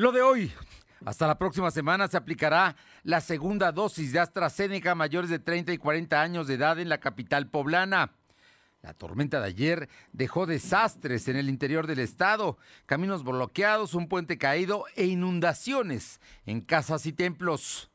[0.00, 0.50] Lo de hoy.
[1.04, 5.74] Hasta la próxima semana se aplicará la segunda dosis de AstraZeneca a mayores de 30
[5.74, 8.14] y 40 años de edad en la capital poblana.
[8.80, 14.38] La tormenta de ayer dejó desastres en el interior del estado, caminos bloqueados, un puente
[14.38, 17.90] caído e inundaciones en casas y templos.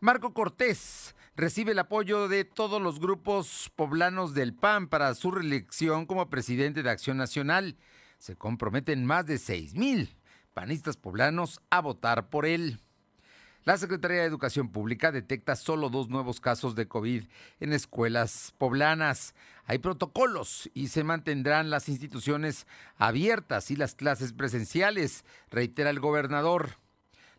[0.00, 6.06] Marco Cortés recibe el apoyo de todos los grupos poblanos del PAN para su reelección
[6.06, 7.76] como presidente de Acción Nacional.
[8.18, 10.16] Se comprometen más de 6 mil
[10.54, 12.80] panistas poblanos a votar por él.
[13.64, 17.24] La Secretaría de Educación Pública detecta solo dos nuevos casos de COVID
[17.60, 19.34] en escuelas poblanas.
[19.66, 26.78] Hay protocolos y se mantendrán las instituciones abiertas y las clases presenciales, reitera el gobernador.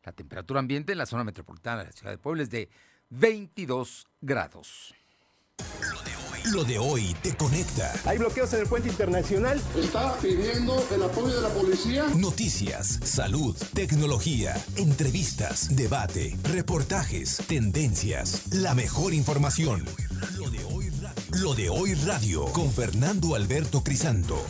[0.03, 2.69] La temperatura ambiente en la zona metropolitana de la ciudad de Puebla es de
[3.09, 4.93] 22 grados.
[6.45, 7.93] Lo de hoy te conecta.
[8.03, 9.61] Hay bloqueos en el puente internacional.
[9.77, 12.05] Está pidiendo el apoyo de la policía.
[12.15, 19.85] Noticias, salud, tecnología, entrevistas, debate, reportajes, tendencias, la mejor información.
[20.35, 24.43] Lo de hoy radio, Lo de hoy radio con Fernando Alberto Crisanto.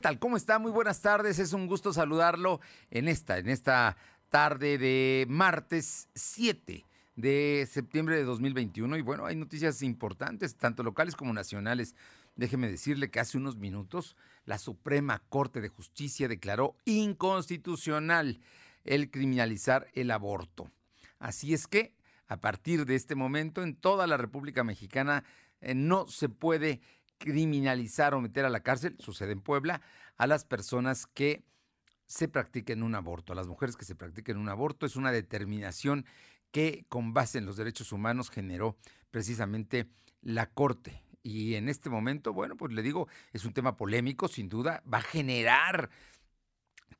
[0.00, 0.60] Tal cómo está?
[0.60, 1.40] Muy buenas tardes.
[1.40, 2.60] Es un gusto saludarlo
[2.92, 3.96] en esta en esta
[4.30, 6.86] tarde de martes 7
[7.20, 8.96] de septiembre de 2021.
[8.96, 11.94] Y bueno, hay noticias importantes, tanto locales como nacionales.
[12.36, 18.40] Déjeme decirle que hace unos minutos la Suprema Corte de Justicia declaró inconstitucional
[18.84, 20.70] el criminalizar el aborto.
[21.18, 21.94] Así es que,
[22.28, 25.24] a partir de este momento, en toda la República Mexicana
[25.60, 26.80] eh, no se puede
[27.18, 29.82] criminalizar o meter a la cárcel, sucede en Puebla,
[30.16, 31.44] a las personas que
[32.06, 34.84] se practiquen un aborto, a las mujeres que se practiquen un aborto.
[34.84, 36.06] Es una determinación
[36.50, 38.76] que con base en los derechos humanos generó
[39.10, 39.88] precisamente
[40.22, 41.02] la Corte.
[41.22, 44.98] Y en este momento, bueno, pues le digo, es un tema polémico, sin duda, va
[44.98, 45.90] a generar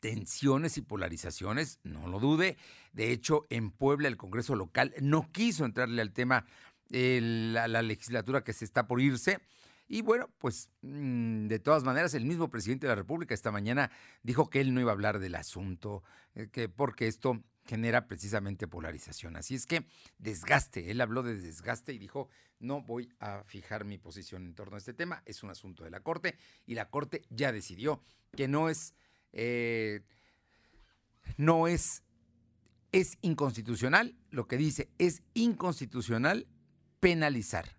[0.00, 2.56] tensiones y polarizaciones, no lo dude.
[2.92, 6.46] De hecho, en Puebla el Congreso local no quiso entrarle al tema
[6.88, 9.40] la, la, legislatura que se está por irse.
[9.86, 13.90] Y bueno, pues mm, de todas maneras, el mismo presidente de la República esta mañana
[14.22, 16.02] dijo que él no iba a hablar del asunto,
[16.34, 19.36] eh, que porque esto genera precisamente polarización.
[19.36, 19.86] Así es que
[20.18, 22.28] desgaste, él habló de desgaste y dijo,
[22.58, 25.90] no voy a fijar mi posición en torno a este tema, es un asunto de
[25.90, 28.02] la Corte y la Corte ya decidió
[28.36, 28.94] que no es,
[29.32, 30.02] eh,
[31.36, 32.02] no es,
[32.92, 36.46] es inconstitucional, lo que dice es inconstitucional
[36.98, 37.76] penalizar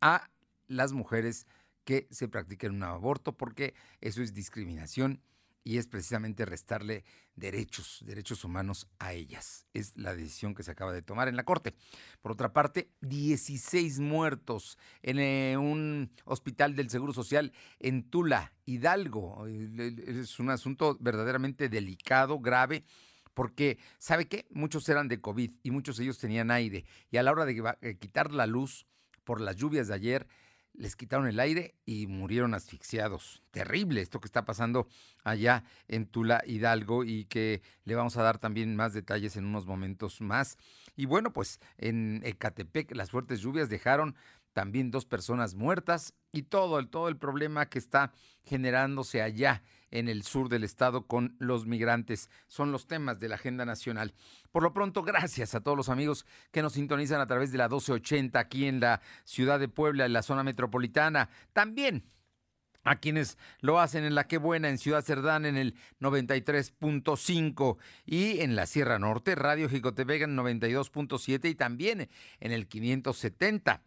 [0.00, 0.30] a
[0.66, 1.46] las mujeres
[1.84, 5.22] que se practiquen un aborto porque eso es discriminación
[5.64, 7.04] y es precisamente restarle
[7.34, 9.66] derechos, derechos humanos a ellas.
[9.74, 11.74] Es la decisión que se acaba de tomar en la Corte.
[12.22, 19.46] Por otra parte, 16 muertos en eh, un hospital del Seguro Social en Tula, Hidalgo.
[19.46, 22.84] Es un asunto verdaderamente delicado, grave.
[23.34, 24.46] Porque, ¿sabe qué?
[24.50, 26.84] Muchos eran de COVID y muchos de ellos tenían aire.
[27.10, 28.86] Y a la hora de eh, quitar la luz
[29.24, 30.26] por las lluvias de ayer,
[30.72, 33.42] les quitaron el aire y murieron asfixiados.
[33.50, 34.88] Terrible esto que está pasando
[35.24, 39.66] allá en Tula Hidalgo y que le vamos a dar también más detalles en unos
[39.66, 40.56] momentos más.
[40.96, 44.16] Y bueno, pues en Ecatepec las fuertes lluvias dejaron
[44.52, 48.12] también dos personas muertas y todo el, todo el problema que está
[48.42, 52.30] generándose allá en el sur del estado con los migrantes.
[52.48, 54.14] Son los temas de la agenda nacional.
[54.52, 57.68] Por lo pronto, gracias a todos los amigos que nos sintonizan a través de la
[57.68, 61.28] 1280 aquí en la ciudad de Puebla, en la zona metropolitana.
[61.52, 62.04] También
[62.82, 68.40] a quienes lo hacen en La Qué Buena, en Ciudad Cerdán, en el 93.5 y
[68.40, 72.08] en la Sierra Norte, Radio Jicotepec en 92.7 y también
[72.40, 73.82] en el 570.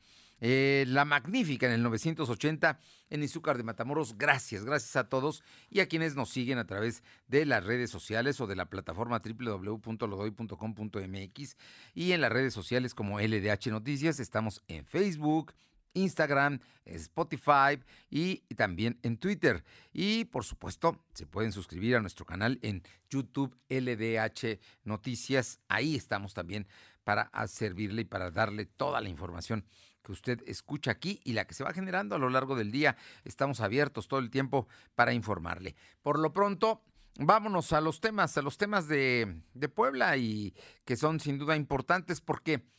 [0.46, 2.78] Eh, la Magnífica en el 980
[3.10, 4.18] en Izúcar de Matamoros.
[4.18, 8.42] Gracias, gracias a todos y a quienes nos siguen a través de las redes sociales
[8.42, 11.58] o de la plataforma www.lodoy.com.mx
[11.94, 14.20] y en las redes sociales como LDH Noticias.
[14.20, 15.54] Estamos en Facebook,
[15.94, 17.80] Instagram, Spotify
[18.10, 19.64] y también en Twitter.
[19.94, 25.62] Y por supuesto, se pueden suscribir a nuestro canal en YouTube LDH Noticias.
[25.70, 26.68] Ahí estamos también
[27.06, 29.64] para servirle y para darle toda la información
[30.04, 32.98] que usted escucha aquí y la que se va generando a lo largo del día.
[33.24, 35.76] Estamos abiertos todo el tiempo para informarle.
[36.02, 36.84] Por lo pronto,
[37.18, 40.54] vámonos a los temas, a los temas de, de Puebla y
[40.86, 42.72] que son sin duda importantes porque...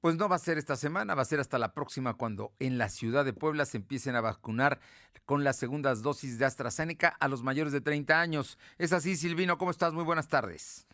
[0.00, 2.76] Pues no va a ser esta semana, va a ser hasta la próxima cuando en
[2.76, 4.80] la ciudad de Puebla se empiecen a vacunar
[5.26, 8.58] con las segundas dosis de AstraZeneca a los mayores de 30 años.
[8.78, 9.92] Es así, Silvino, ¿cómo estás?
[9.92, 10.88] Muy buenas tardes.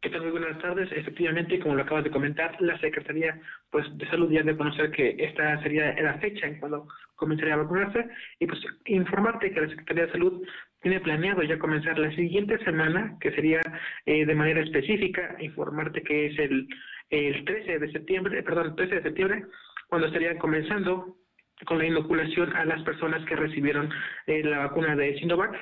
[0.00, 0.22] ¿Qué tal?
[0.22, 0.88] Muy buenas tardes.
[0.92, 5.16] Efectivamente, como lo acabas de comentar, la Secretaría pues, de Salud ya de conocer que
[5.18, 6.86] esta sería la fecha en cuando
[7.16, 8.06] comenzaría a vacunarse
[8.38, 10.46] y pues informarte que la Secretaría de Salud
[10.82, 13.60] tiene planeado ya comenzar la siguiente semana, que sería
[14.06, 16.68] eh, de manera específica, informarte que es el,
[17.10, 19.46] el 13 de septiembre, perdón, el 13 de septiembre,
[19.88, 21.16] cuando estarían comenzando
[21.66, 23.90] con la inoculación a las personas que recibieron
[24.28, 25.56] eh, la vacuna de Sinovac,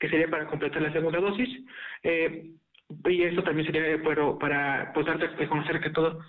[0.00, 1.48] que sería para completar la segunda dosis.
[2.02, 2.50] Eh,
[2.88, 6.20] y eso también sería pero para pues, darte a conocer que todo.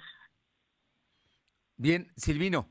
[1.75, 2.67] Bien, Silvino.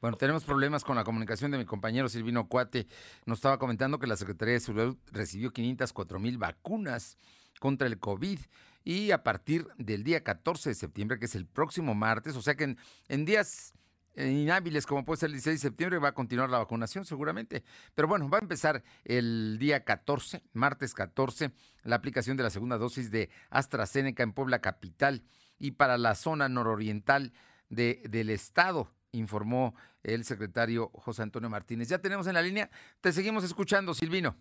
[0.00, 2.86] Bueno, tenemos problemas con la comunicación de mi compañero Silvino Cuate.
[3.24, 7.16] Nos estaba comentando que la Secretaría de Salud recibió 504 mil vacunas
[7.58, 8.38] contra el COVID
[8.84, 12.54] y a partir del día 14 de septiembre, que es el próximo martes, o sea
[12.54, 12.78] que en,
[13.08, 13.72] en días
[14.16, 17.64] inhábiles como puede ser el 16 de septiembre va a continuar la vacunación seguramente.
[17.94, 21.52] Pero bueno, va a empezar el día 14, martes 14,
[21.82, 25.22] la aplicación de la segunda dosis de AstraZeneca en Puebla Capital
[25.58, 27.32] y para la zona nororiental
[27.68, 31.88] de, del estado, informó el secretario José Antonio Martínez.
[31.88, 32.70] Ya tenemos en la línea,
[33.00, 34.36] te seguimos escuchando, Silvino.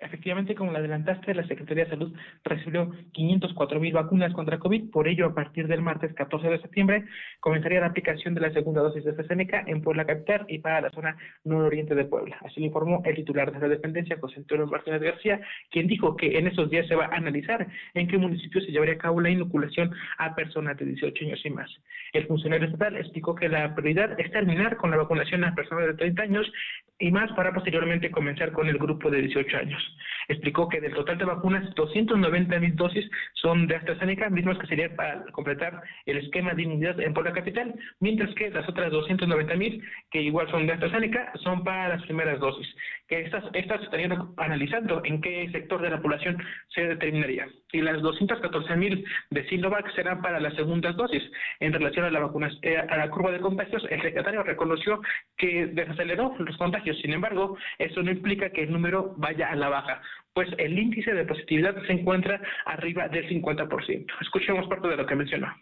[0.00, 4.90] Efectivamente, como lo adelantaste, la Secretaría de Salud recibió 504 mil vacunas contra COVID.
[4.90, 7.04] Por ello, a partir del martes 14 de septiembre,
[7.40, 10.90] comenzaría la aplicación de la segunda dosis de AstraZeneca en Puebla Capital y para la
[10.90, 12.38] zona nororiente de Puebla.
[12.44, 15.40] Así lo informó el titular de la dependencia, José Antonio Martínez García,
[15.70, 18.94] quien dijo que en esos días se va a analizar en qué municipio se llevaría
[18.94, 21.70] a cabo la inoculación a personas de 18 años y más.
[22.12, 25.94] El funcionario estatal explicó que la prioridad es terminar con la vacunación a personas de
[25.94, 26.52] 30 años
[26.98, 29.87] y más para posteriormente comenzar con el grupo de 18 años.
[30.28, 34.94] Explicó que del total de vacunas, 290 mil dosis son de AstraZeneca, mismas que serían
[34.94, 39.82] para completar el esquema de inmunidad en Puebla Capital, mientras que las otras 290 mil,
[40.10, 42.66] que igual son de AstraZeneca, son para las primeras dosis,
[43.08, 47.46] que estas, estas estarían analizando en qué sector de la población se determinaría.
[47.72, 51.22] Y las 214 mil de Sinovac serán para las segundas dosis.
[51.60, 55.00] En relación a la vacuna, eh, a la curva de contagios, el secretario reconoció
[55.36, 59.68] que desaceleró los contagios sin embargo, eso no implica que el número vaya a la
[59.68, 60.00] baja,
[60.32, 64.06] pues el índice de positividad se encuentra arriba del 50%.
[64.20, 65.54] Escuchemos parte de lo que mencionó.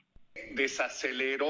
[0.55, 1.49] Desaceleró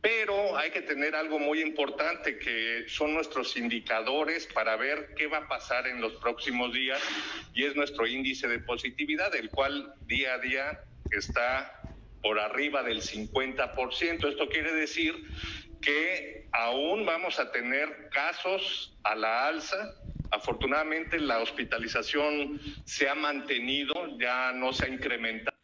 [0.00, 5.38] pero hay que tener algo muy importante que son nuestros indicadores para ver qué va
[5.38, 7.00] a pasar en los próximos días
[7.52, 10.80] y es nuestro índice de positividad, el cual día a día
[11.10, 11.72] está
[12.22, 14.28] por arriba del 50%.
[14.28, 15.14] Esto quiere decir
[15.80, 19.94] que aún vamos a tener casos a la alza.
[20.30, 25.57] Afortunadamente la hospitalización se ha mantenido, ya no se ha incrementado.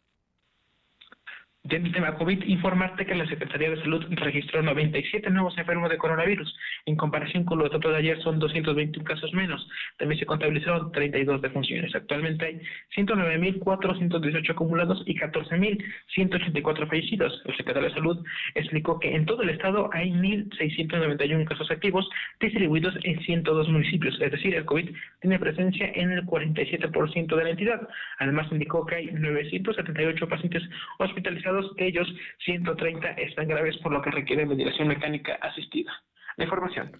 [1.67, 5.89] Ya en el tema COVID, informarte que la Secretaría de Salud registró 97 nuevos enfermos
[5.89, 6.55] de coronavirus.
[6.85, 9.67] En comparación con los datos de ayer, son 221 casos menos.
[9.97, 11.95] También se contabilizaron 32 defunciones.
[11.95, 12.61] Actualmente hay
[12.95, 17.41] 109.418 acumulados y 14.184 fallecidos.
[17.45, 18.23] El secretario de Salud
[18.53, 22.07] explicó que en todo el estado hay 1.691 casos activos
[22.39, 24.21] distribuidos en 102 municipios.
[24.21, 27.89] Es decir, el COVID tiene presencia en el 47% de la entidad.
[28.19, 30.61] Además, indicó que hay 978 pacientes
[30.99, 32.07] hospitalizados ellos
[32.45, 35.91] 130 están graves por lo que requieren ventilación mecánica asistida.
[36.37, 36.91] La información.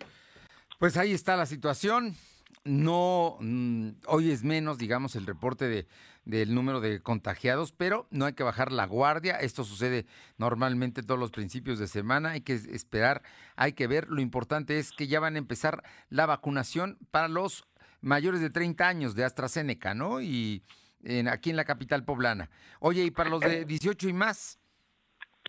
[0.79, 2.13] Pues ahí está la situación.
[2.63, 5.87] No, mm, hoy es menos, digamos, el reporte de,
[6.25, 9.35] del número de contagiados, pero no hay que bajar la guardia.
[9.35, 10.05] Esto sucede
[10.37, 12.31] normalmente todos los principios de semana.
[12.31, 13.21] Hay que esperar,
[13.55, 14.07] hay que ver.
[14.09, 17.67] Lo importante es que ya van a empezar la vacunación para los
[18.01, 20.21] mayores de 30 años de AstraZeneca, ¿no?
[20.21, 20.63] Y
[21.05, 22.49] en, aquí en la capital poblana.
[22.79, 24.59] Oye, ¿y para los de 18 y más?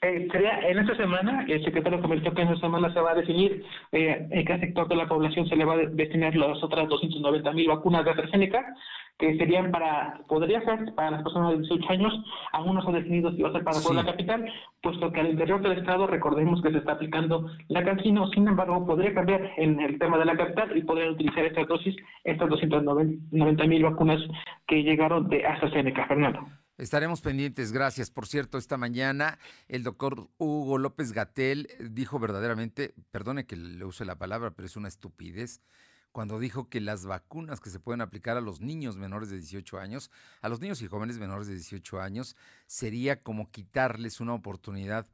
[0.02, 3.14] Eh, sería en esta semana, el secretario comentó que en esta semana se va a
[3.14, 6.86] definir eh, en qué sector de la población se le va a destinar las otras
[6.88, 8.74] 290 mil vacunas de AstraZeneca,
[9.18, 12.12] que serían para, podría ser para las personas de 18 años,
[12.52, 15.20] aún no se ha definido si va a ser para toda la capital, puesto que
[15.20, 19.52] al interior del estado recordemos que se está aplicando la cancino, sin embargo podría cambiar
[19.56, 24.20] en el tema de la capital y podrían utilizar estas dosis, estas 290 mil vacunas
[24.66, 26.46] que llegaron de AstraZeneca, Fernando.
[26.78, 28.10] Estaremos pendientes, gracias.
[28.10, 34.04] Por cierto, esta mañana el doctor Hugo López Gatel dijo verdaderamente, perdone que le use
[34.04, 35.62] la palabra, pero es una estupidez,
[36.16, 39.78] cuando dijo que las vacunas que se pueden aplicar a los niños menores de 18
[39.78, 45.06] años, a los niños y jóvenes menores de 18 años, sería como quitarles una oportunidad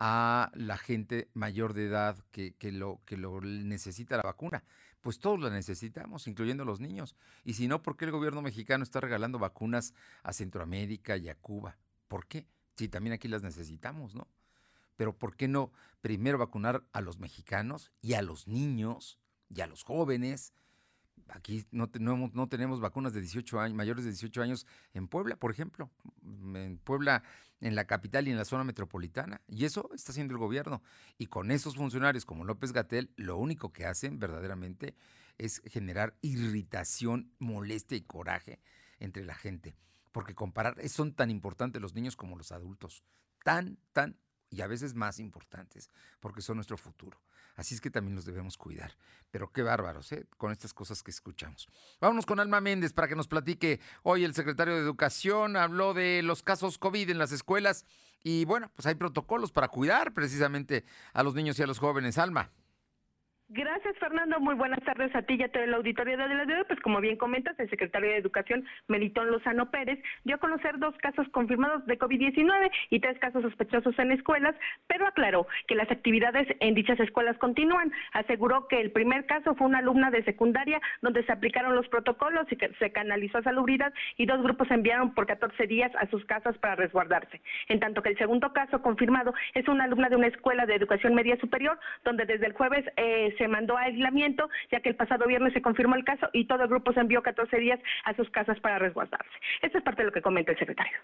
[0.00, 4.64] a la gente mayor de edad que, lo, que lo necesita la vacuna
[5.00, 7.14] pues todos la necesitamos, incluyendo los niños.
[7.44, 11.36] Y si no, ¿por qué el gobierno mexicano está regalando vacunas a Centroamérica y a
[11.36, 11.78] Cuba?
[12.08, 12.48] ¿Por qué?
[12.74, 14.26] Si también aquí las necesitamos, ¿no?
[14.96, 19.66] Pero ¿por qué no primero vacunar a los mexicanos y a los niños y a
[19.66, 20.52] los jóvenes?
[21.28, 25.50] Aquí no, no, tenemos vacunas de 18 años, mayores de 18 años en Puebla, por
[25.50, 25.90] ejemplo.
[26.22, 27.22] En Puebla,
[27.60, 29.42] en la capital y en la zona metropolitana.
[29.46, 30.82] Y eso está haciendo el gobierno.
[31.18, 34.94] Y con esos funcionarios como López Gatel, lo único que hacen verdaderamente
[35.36, 38.60] es generar irritación, molestia y coraje
[38.98, 39.76] entre la gente.
[40.12, 43.04] Porque comparar, son tan importantes los niños como los adultos.
[43.44, 44.16] Tan, tan,
[44.50, 45.90] y a veces más importantes,
[46.20, 47.20] porque son nuestro futuro.
[47.58, 48.92] Así es que también los debemos cuidar.
[49.32, 50.26] Pero qué bárbaros, ¿eh?
[50.36, 51.68] Con estas cosas que escuchamos.
[52.00, 53.80] Vámonos con Alma Méndez para que nos platique.
[54.04, 57.84] Hoy el secretario de Educación habló de los casos COVID en las escuelas
[58.22, 62.16] y bueno, pues hay protocolos para cuidar precisamente a los niños y a los jóvenes.
[62.16, 62.52] Alma.
[63.50, 64.38] Gracias, Fernando.
[64.40, 67.00] Muy buenas tardes a ti y a todo el auditorio de la de Pues como
[67.00, 71.86] bien comentas, el secretario de Educación, Melitón Lozano Pérez, dio a conocer dos casos confirmados
[71.86, 74.54] de COVID-19 y tres casos sospechosos en escuelas,
[74.86, 77.90] pero aclaró que las actividades en dichas escuelas continúan.
[78.12, 82.44] Aseguró que el primer caso fue una alumna de secundaria donde se aplicaron los protocolos
[82.50, 86.06] y que se canalizó a salubridad y dos grupos se enviaron por 14 días a
[86.08, 87.40] sus casas para resguardarse.
[87.68, 91.14] En tanto que el segundo caso confirmado es una alumna de una escuela de educación
[91.14, 95.26] media superior donde desde el jueves eh, se mandó a aislamiento, ya que el pasado
[95.26, 98.28] viernes se confirmó el caso y todo el grupo se envió 14 días a sus
[98.30, 99.30] casas para resguardarse.
[99.62, 100.98] Esto es parte de lo que comenta el secretario.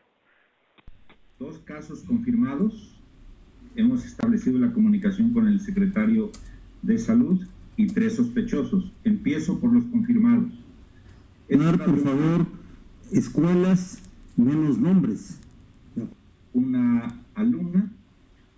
[1.38, 3.00] Dos casos confirmados.
[3.76, 6.30] Hemos establecido la comunicación con el secretario
[6.82, 7.44] de Salud
[7.76, 8.92] y tres sospechosos.
[9.04, 10.52] Empiezo por los confirmados.
[11.48, 12.46] por favor,
[13.12, 14.02] escuelas
[14.36, 15.40] menos nombres.
[16.52, 17.90] Una alumna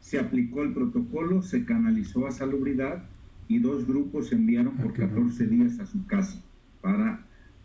[0.00, 3.04] se aplicó el protocolo, se canalizó a salubridad
[3.48, 6.42] y dos grupos se enviaron por 14 días a su casa
[6.80, 7.24] para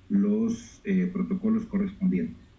[0.09, 2.51] los eh, protocolos correspondientes.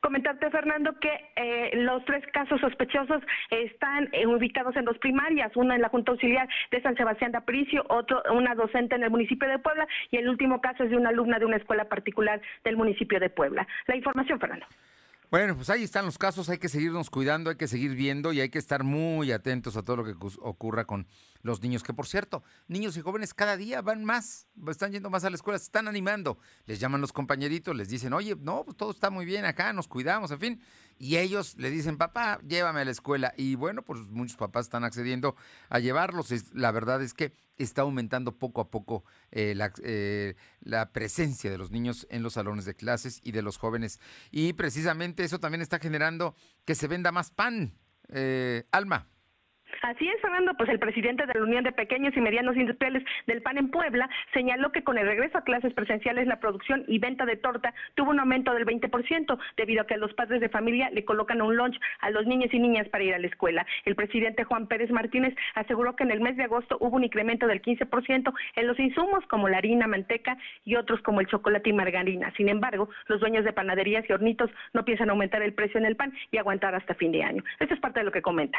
[0.00, 5.74] Comentarte, Fernando, que eh, los tres casos sospechosos están eh, ubicados en dos primarias, una
[5.74, 9.46] en la Junta Auxiliar de San Sebastián de Aparicio, otro, una docente en el municipio
[9.46, 12.78] de Puebla y el último caso es de una alumna de una escuela particular del
[12.78, 13.68] municipio de Puebla.
[13.86, 14.66] La información, Fernando.
[15.30, 18.40] Bueno, pues ahí están los casos, hay que seguirnos cuidando, hay que seguir viendo y
[18.40, 21.06] hay que estar muy atentos a todo lo que ocurra con
[21.42, 25.22] los niños, que por cierto, niños y jóvenes cada día van más, están yendo más
[25.22, 28.76] a la escuela, se están animando, les llaman los compañeritos, les dicen, oye, no, pues
[28.76, 30.62] todo está muy bien acá, nos cuidamos, en fin,
[31.00, 34.84] y ellos le dicen, papá, llévame a la escuela, y bueno, pues muchos papás están
[34.84, 35.34] accediendo
[35.70, 40.92] a llevarlos, la verdad es que está aumentando poco a poco eh, la, eh, la,
[40.92, 43.98] presencia de los niños en los salones de clases y de los jóvenes.
[44.30, 46.34] Y precisamente eso también está generando
[46.66, 47.74] que se venda más pan.
[48.08, 49.08] Eh, Alma.
[49.82, 53.40] Así es, Fernando, pues el presidente de la Unión de Pequeños y Medianos Industriales del
[53.40, 57.24] PAN en Puebla señaló que con el regreso a clases presenciales la producción y venta
[57.24, 61.06] de torta tuvo un aumento del 20% debido a que los padres de familia le
[61.06, 63.66] colocan un lunch a los niños y niñas para ir a la escuela.
[63.86, 67.46] El presidente Juan Pérez Martínez aseguró que en el mes de agosto hubo un incremento
[67.46, 71.72] del 15% en los insumos como la harina, manteca y otros como el chocolate y
[71.72, 72.32] margarina.
[72.36, 75.96] Sin embargo, los dueños de panaderías y hornitos no piensan aumentar el precio en el
[75.96, 77.42] pan y aguantar hasta fin de año.
[77.58, 78.58] Esto es parte de lo que comenta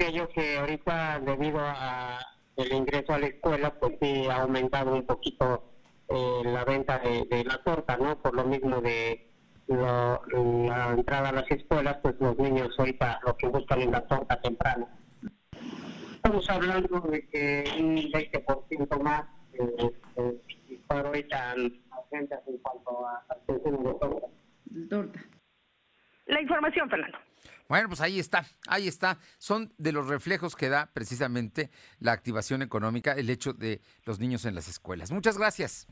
[0.00, 2.18] ellos que ahorita debido a
[2.56, 5.72] el ingreso a la escuela pues sí ha aumentado un poquito
[6.08, 9.30] eh, la venta de, la torta no por lo mismo de
[9.68, 14.40] la entrada a las escuelas pues los niños ahorita lo que buscan es la torta
[14.40, 14.88] temprano.
[16.16, 23.98] Estamos hablando de que un 20% más eh, eh, ahorita en cuanto a, al consumo
[24.64, 25.20] de torta.
[26.26, 27.18] La información Fernando
[27.68, 29.18] bueno, pues ahí está, ahí está.
[29.38, 34.44] Son de los reflejos que da precisamente la activación económica, el hecho de los niños
[34.44, 35.10] en las escuelas.
[35.10, 35.86] Muchas gracias.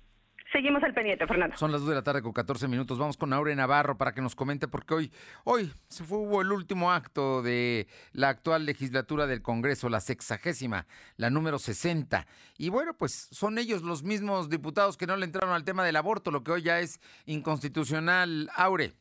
[0.52, 1.56] Seguimos al pendiente, Fernando.
[1.56, 2.98] Son las 2 de la tarde con 14 minutos.
[2.98, 5.12] Vamos con Aure Navarro para que nos comente, porque hoy,
[5.44, 10.86] hoy se fue, hubo el último acto de la actual legislatura del Congreso, la sexagésima,
[11.16, 12.26] la número 60.
[12.58, 15.96] Y bueno, pues son ellos los mismos diputados que no le entraron al tema del
[15.96, 18.48] aborto, lo que hoy ya es inconstitucional.
[18.54, 18.94] Aure.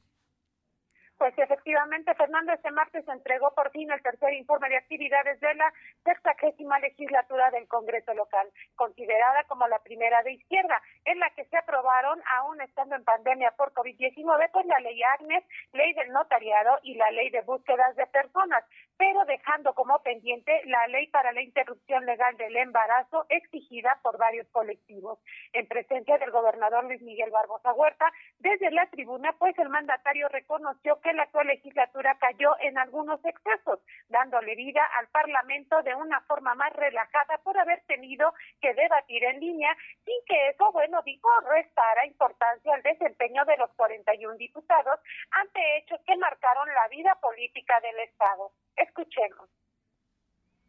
[1.18, 1.34] Pues
[1.66, 6.78] efectivamente, Fernando, este martes entregó por fin el tercer informe de actividades de la sexagésima
[6.78, 12.22] legislatura del Congreso local, considerada como la primera de izquierda, en la que se aprobaron,
[12.38, 15.44] aún estando en pandemia por COVID-19, pues la ley Agnes,
[15.74, 18.64] ley del notariado y la ley de búsquedas de personas,
[18.98, 24.48] pero dejando como pendiente la ley para la interrupción legal del embarazo exigida por varios
[24.50, 25.18] colectivos.
[25.52, 28.06] En presencia del gobernador Luis Miguel Barbosa Huerta,
[28.38, 33.80] desde la tribuna, pues el mandatario reconoció que la actual legislatura cayó en algunos excesos,
[34.10, 39.40] dándole vida al Parlamento de una forma más relajada por haber tenido que debatir en
[39.40, 45.00] línea, sin que eso, bueno, dijo, restara importancia al desempeño de los 41 diputados
[45.32, 48.52] ante hechos que marcaron la vida política del Estado.
[48.76, 49.50] Escuchemos.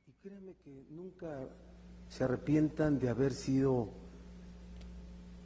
[0.06, 1.26] Y créanme que nunca
[2.08, 3.88] se arrepientan de haber sido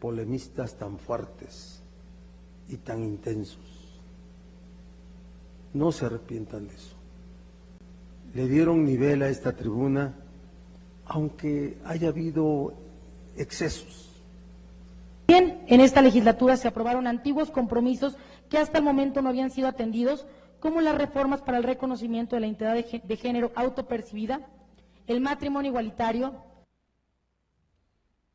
[0.00, 1.82] polemistas tan fuertes
[2.68, 3.69] y tan intensos
[5.72, 6.96] no se arrepientan de eso.
[8.34, 10.14] Le dieron nivel a esta tribuna
[11.10, 12.72] aunque haya habido
[13.36, 14.08] excesos.
[15.26, 18.16] Bien, en esta legislatura se aprobaron antiguos compromisos
[18.48, 20.26] que hasta el momento no habían sido atendidos,
[20.60, 24.40] como las reformas para el reconocimiento de la identidad de género autopercibida,
[25.08, 26.34] el matrimonio igualitario,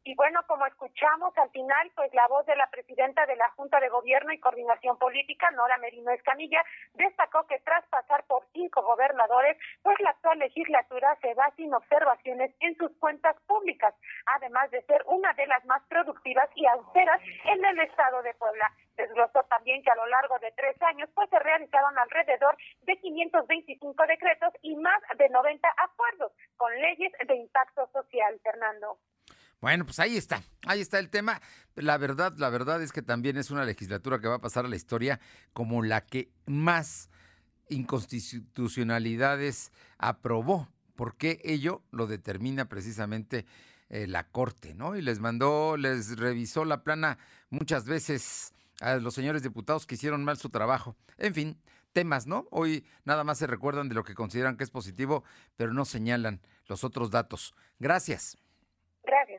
[0.05, 3.79] y bueno, como escuchamos al final, pues la voz de la presidenta de la Junta
[3.79, 9.57] de Gobierno y Coordinación Política, Nora Merino Escamilla, destacó que tras pasar por cinco gobernadores,
[9.81, 13.95] pues la actual legislatura se va sin observaciones en sus cuentas públicas,
[14.27, 18.71] además de ser una de las más productivas y austeras en el estado de Puebla.
[18.95, 24.05] Desglosó también que a lo largo de tres años, pues se realizaron alrededor de 525
[24.05, 28.99] decretos y más de 90 acuerdos con leyes de impacto social, Fernando.
[29.61, 31.41] Bueno, pues ahí está, ahí está el tema.
[31.75, 34.69] La verdad, la verdad es que también es una legislatura que va a pasar a
[34.69, 35.19] la historia
[35.53, 37.09] como la que más
[37.69, 43.45] inconstitucionalidades aprobó, porque ello lo determina precisamente
[43.89, 44.95] eh, la Corte, ¿no?
[44.95, 47.17] Y les mandó, les revisó la plana
[47.49, 50.95] muchas veces a los señores diputados que hicieron mal su trabajo.
[51.17, 51.57] En fin,
[51.93, 52.47] temas, ¿no?
[52.51, 55.23] Hoy nada más se recuerdan de lo que consideran que es positivo,
[55.55, 57.53] pero no señalan los otros datos.
[57.79, 58.37] Gracias.
[59.03, 59.34] Gracias.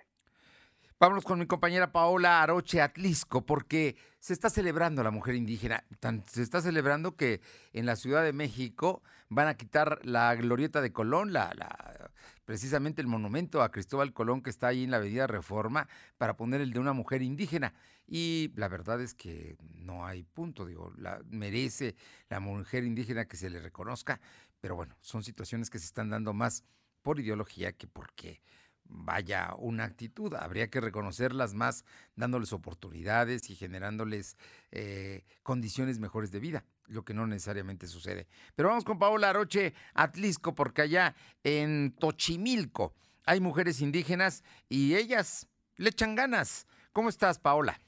[0.98, 5.84] Vámonos con mi compañera Paola Aroche Atlisco, porque se está celebrando la mujer indígena.
[6.26, 7.42] se está celebrando que
[7.74, 12.10] en la Ciudad de México van a quitar la glorieta de Colón, la, la,
[12.46, 15.86] precisamente el monumento a Cristóbal Colón que está ahí en la Avenida Reforma,
[16.16, 17.74] para poner el de una mujer indígena.
[18.06, 21.94] Y la verdad es que no hay punto, digo, la, merece
[22.30, 24.18] la mujer indígena que se le reconozca,
[24.62, 26.64] pero bueno, son situaciones que se están dando más
[27.02, 28.40] por ideología que porque
[28.88, 30.34] vaya una actitud.
[30.34, 34.36] Habría que reconocerlas más dándoles oportunidades y generándoles
[34.72, 38.26] eh, condiciones mejores de vida, lo que no necesariamente sucede.
[38.54, 41.14] Pero vamos con Paola Aroche Atlisco, porque allá
[41.44, 46.66] en Tochimilco hay mujeres indígenas y ellas le echan ganas.
[46.92, 47.80] ¿Cómo estás, Paola?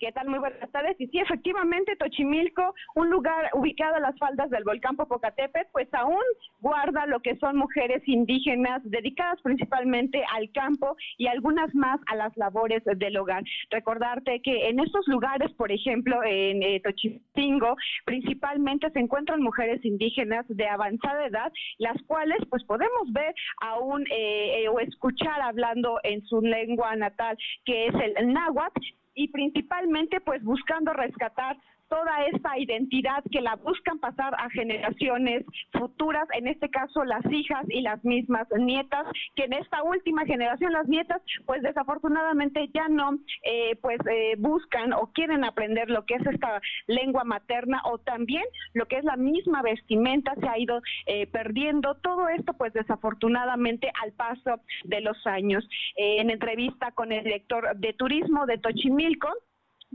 [0.00, 0.28] ¿Qué tal?
[0.28, 0.96] Muy buenas tardes.
[0.98, 6.22] Y sí, efectivamente, Tochimilco, un lugar ubicado a las faldas del volcán Popocatépetl, pues aún
[6.60, 12.36] guarda lo que son mujeres indígenas dedicadas principalmente al campo y algunas más a las
[12.36, 13.44] labores del hogar.
[13.70, 20.44] Recordarte que en estos lugares, por ejemplo, en eh, Tochimilco, principalmente se encuentran mujeres indígenas
[20.48, 26.24] de avanzada edad, las cuales pues podemos ver aún eh, eh, o escuchar hablando en
[26.26, 28.80] su lengua natal, que es el náhuatl,
[29.14, 31.56] y principalmente pues buscando rescatar
[31.94, 37.64] toda esta identidad que la buscan pasar a generaciones futuras, en este caso las hijas
[37.68, 43.16] y las mismas nietas, que en esta última generación las nietas, pues desafortunadamente ya no,
[43.44, 48.44] eh, pues eh, buscan o quieren aprender lo que es esta lengua materna o también
[48.72, 51.94] lo que es la misma vestimenta se ha ido eh, perdiendo.
[52.02, 55.64] Todo esto, pues desafortunadamente al paso de los años.
[55.96, 59.28] en entrevista con el director de turismo de Tochimilco,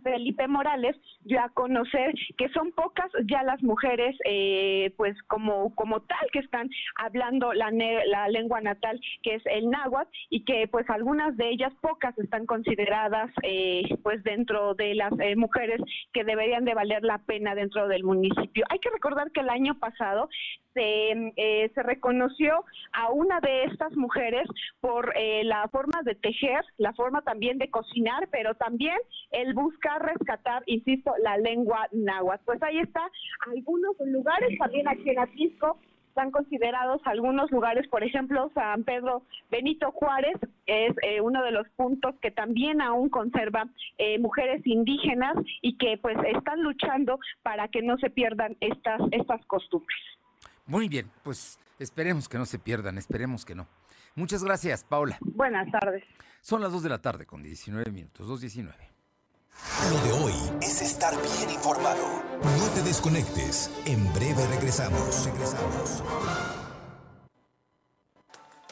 [0.01, 6.01] Felipe Morales dio a conocer que son pocas ya las mujeres, eh, pues como, como
[6.01, 10.89] tal, que están hablando la, la lengua natal, que es el náhuatl, y que pues
[10.89, 15.81] algunas de ellas, pocas, están consideradas eh, pues dentro de las eh, mujeres
[16.13, 18.65] que deberían de valer la pena dentro del municipio.
[18.69, 20.29] Hay que recordar que el año pasado
[20.79, 22.63] se, eh, se reconoció
[22.93, 24.47] a una de estas mujeres
[24.79, 28.97] por eh, la forma de tejer, la forma también de cocinar, pero también
[29.31, 32.45] el buscar rescatar, insisto, la lengua náhuatl.
[32.45, 33.01] Pues ahí está,
[33.51, 39.91] algunos lugares también aquí en Atisco están considerados algunos lugares, por ejemplo, San Pedro Benito
[39.91, 43.65] Juárez es eh, uno de los puntos que también aún conserva
[44.19, 50.18] mujeres indígenas y que pues están luchando para que no se pierdan estas estas costumbres.
[50.69, 53.67] Muy bien, pues esperemos que no se pierdan, esperemos que no.
[54.13, 55.17] Muchas gracias, Paula.
[55.19, 56.03] Buenas tardes.
[56.41, 58.71] Son las 2 de la tarde con 19 minutos, 2.19.
[59.91, 62.21] Lo de hoy es estar bien informado.
[62.43, 63.71] No te desconectes.
[63.85, 65.25] En breve regresamos.
[65.25, 66.03] Regresamos.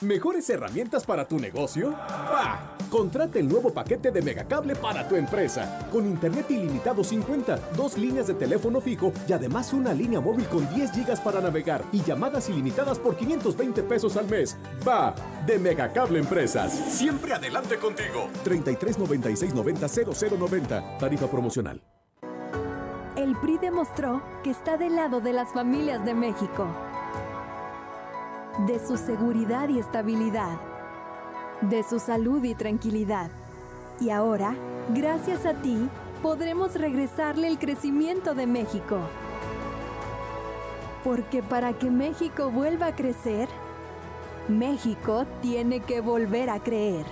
[0.02, 1.92] ¿Mejores herramientas para tu negocio?
[1.92, 2.67] ¡Bah!
[2.90, 5.88] Contrate el nuevo paquete de Megacable para tu empresa.
[5.92, 10.68] Con internet ilimitado 50, dos líneas de teléfono fijo y además una línea móvil con
[10.74, 14.58] 10 gigas para navegar y llamadas ilimitadas por 520 pesos al mes.
[14.88, 15.14] ¡Va!
[15.46, 16.74] De Megacable Empresas.
[16.74, 18.30] Siempre adelante contigo.
[18.44, 20.98] 33 96 90 0090.
[20.98, 21.82] Tarifa promocional.
[23.16, 26.68] El PRI demostró que está del lado de las familias de México
[28.66, 30.60] de su seguridad y estabilidad,
[31.62, 33.30] de su salud y tranquilidad.
[34.00, 34.56] Y ahora,
[34.94, 35.90] gracias a ti,
[36.22, 39.00] podremos regresarle el crecimiento de México.
[41.04, 43.48] Porque para que México vuelva a crecer,
[44.48, 47.06] México tiene que volver a creer.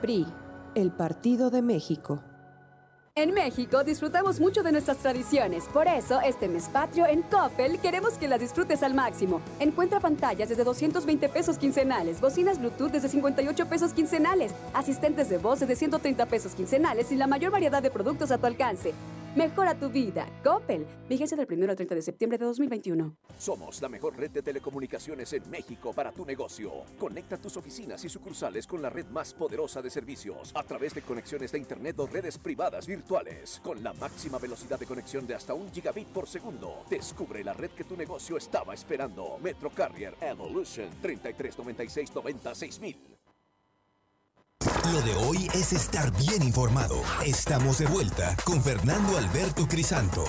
[0.00, 0.26] PRI,
[0.74, 2.20] el Partido de México.
[3.18, 8.18] En México disfrutamos mucho de nuestras tradiciones, por eso este mes patrio en Coppel queremos
[8.18, 9.40] que las disfrutes al máximo.
[9.58, 15.60] Encuentra pantallas desde 220 pesos quincenales, bocinas Bluetooth desde 58 pesos quincenales, asistentes de voz
[15.60, 18.92] desde 130 pesos quincenales y la mayor variedad de productos a tu alcance.
[19.36, 20.26] Mejora tu vida.
[20.42, 20.86] Coppel.
[21.10, 23.16] Vigencia del 1 al 30 de septiembre de 2021.
[23.38, 26.72] Somos la mejor red de telecomunicaciones en México para tu negocio.
[26.98, 31.02] Conecta tus oficinas y sucursales con la red más poderosa de servicios a través de
[31.02, 33.60] conexiones de Internet o redes privadas virtuales.
[33.62, 36.84] Con la máxima velocidad de conexión de hasta un gigabit por segundo.
[36.88, 39.38] Descubre la red que tu negocio estaba esperando.
[39.42, 42.80] Metro Carrier Evolution 3396
[44.92, 47.02] lo de hoy es estar bien informado.
[47.24, 50.24] Estamos de vuelta con Fernando Alberto Crisanto.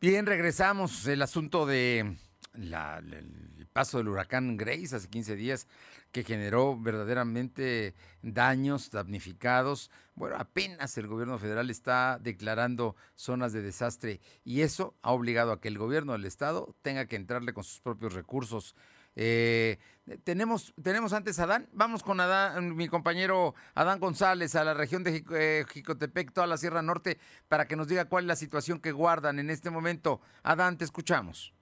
[0.00, 1.06] Bien, regresamos.
[1.06, 2.16] El asunto de
[2.54, 5.66] el paso del huracán Grace hace 15 días
[6.12, 9.90] que generó verdaderamente daños, damnificados.
[10.14, 15.60] Bueno, apenas el gobierno federal está declarando zonas de desastre y eso ha obligado a
[15.60, 18.76] que el gobierno del estado tenga que entrarle con sus propios recursos
[19.16, 19.78] eh,
[20.22, 25.02] tenemos, tenemos antes a Adán, vamos con Adán, mi compañero Adán González a la región
[25.02, 28.80] de eh, Jicotepec, toda la Sierra Norte, para que nos diga cuál es la situación
[28.80, 30.20] que guardan en este momento.
[30.42, 31.54] Adán, te escuchamos.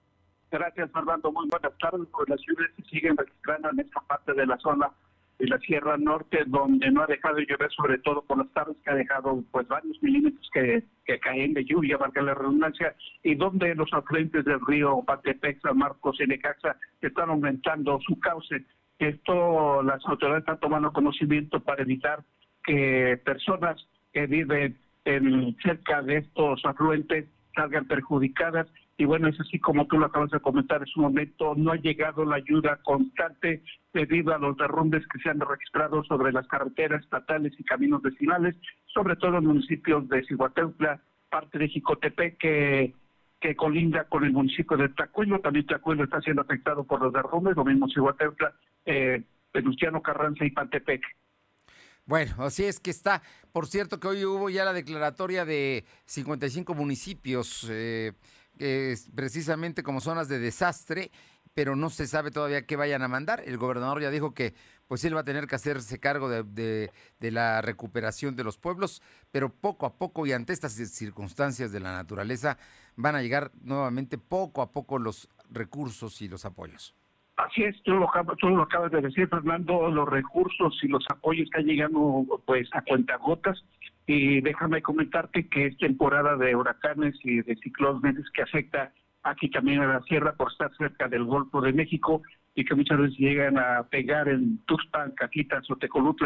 [0.51, 1.31] Gracias, Fernando.
[1.31, 2.07] Muy buenas tardes.
[2.27, 4.91] Las lluvias se siguen registrando en esta parte de la zona
[5.43, 8.77] de la Sierra Norte, donde no ha dejado de llover, sobre todo por las tardes,
[8.81, 13.35] que ha dejado pues varios milímetros que, que caen de lluvia, marca la redundancia, y
[13.35, 18.63] donde los afluentes del río Patepec, San Marcos y Necaxa están aumentando su cauce.
[18.99, 22.23] Esto las autoridades están tomando conocimiento para evitar
[22.63, 29.59] que personas que viven en, cerca de estos afluentes salgan perjudicadas y bueno, es así
[29.59, 33.61] como tú lo acabas de comentar, en su momento no ha llegado la ayuda constante
[33.93, 38.55] debido a los derrumbes que se han registrado sobre las carreteras estatales y caminos vecinales,
[38.87, 42.93] sobre todo en municipios de Cihuateutla, parte de Jicotepec, que,
[43.39, 47.55] que colinda con el municipio de Tacuelo, también Tacuelo está siendo afectado por los derrumbes,
[47.55, 48.53] lo mismo Cihuateutla,
[48.85, 51.01] eh, Venustiano Carranza y Pantepec.
[52.05, 53.21] Bueno, así es que está.
[53.51, 57.67] Por cierto que hoy hubo ya la declaratoria de 55 municipios.
[57.69, 58.13] Eh,
[59.15, 61.11] precisamente como zonas de desastre,
[61.53, 63.41] pero no se sabe todavía qué vayan a mandar.
[63.45, 64.53] El gobernador ya dijo que
[64.87, 69.49] pues él va a tener que hacerse cargo de, la recuperación de los pueblos, pero
[69.49, 72.57] poco a poco y ante estas circunstancias de la naturaleza
[72.95, 76.95] van a llegar nuevamente poco a poco los recursos y los apoyos.
[77.37, 81.45] Así es, tú lo, tú lo acabas de decir, Fernando, los recursos y los apoyos
[81.45, 83.63] están llegando pues a cuentagotas
[84.05, 88.91] y déjame comentarte que es temporada de huracanes y de ciclones que afecta
[89.23, 92.21] aquí también a la sierra por estar cerca del Golfo de México
[92.55, 95.77] y que muchas veces llegan a pegar en Tuxpan, Caquitas o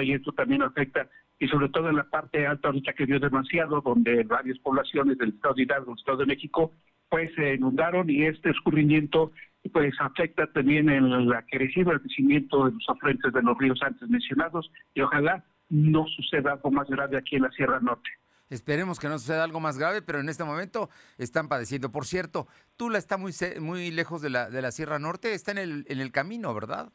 [0.01, 1.07] y esto también afecta
[1.39, 5.29] y sobre todo en la parte alta ahorita que vio demasiado donde varias poblaciones del
[5.29, 6.71] estado de Hidalgo, del estado de México
[7.09, 9.31] pues se inundaron y este escurrimiento
[9.71, 14.09] pues afecta también en la crecido el crecimiento de los afluentes de los ríos antes
[14.09, 18.09] mencionados y ojalá no suceda algo más grave aquí en la Sierra Norte.
[18.49, 21.91] Esperemos que no suceda algo más grave, pero en este momento están padeciendo.
[21.91, 25.57] Por cierto, Tula está muy muy lejos de la, de la Sierra Norte, está en
[25.57, 26.91] el, en el camino, ¿verdad?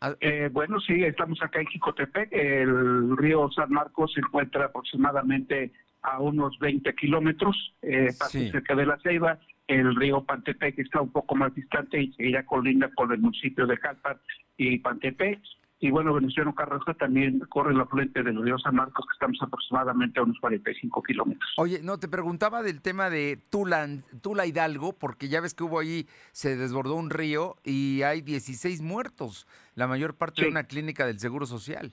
[0.00, 2.32] Ah, eh, bueno, sí, estamos acá en Jicotepec.
[2.32, 5.72] El río San Marcos se encuentra aproximadamente
[6.02, 9.38] a unos 20 kilómetros, eh, cerca de la Ceiba.
[9.68, 13.76] El río Pantepec está un poco más distante y seguirá colinda con el municipio de
[13.76, 14.18] Jalpan
[14.56, 15.40] y Pantepec
[15.82, 20.20] y bueno, Venustiano Carranza también corre la frente del río San Marcos, que estamos aproximadamente
[20.20, 21.54] a unos 45 kilómetros.
[21.56, 23.88] Oye, no, te preguntaba del tema de Tula,
[24.20, 28.82] Tula Hidalgo, porque ya ves que hubo ahí, se desbordó un río y hay 16
[28.82, 31.92] muertos, la mayor parte de una clínica del Seguro Social.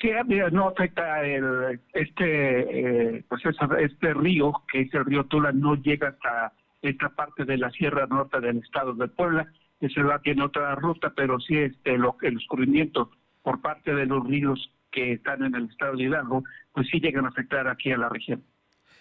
[0.00, 3.42] Sí, mira, no afecta el, este, eh, pues
[3.78, 8.06] este río, que es el río Tula, no llega hasta esta parte de la Sierra
[8.06, 9.46] Norte del estado de Puebla
[9.88, 13.10] se va tiene otra ruta, pero sí este lo, el escurrimiento
[13.42, 17.24] por parte de los ríos que están en el estado de Hidalgo, pues sí llegan
[17.24, 18.44] a afectar aquí a la región.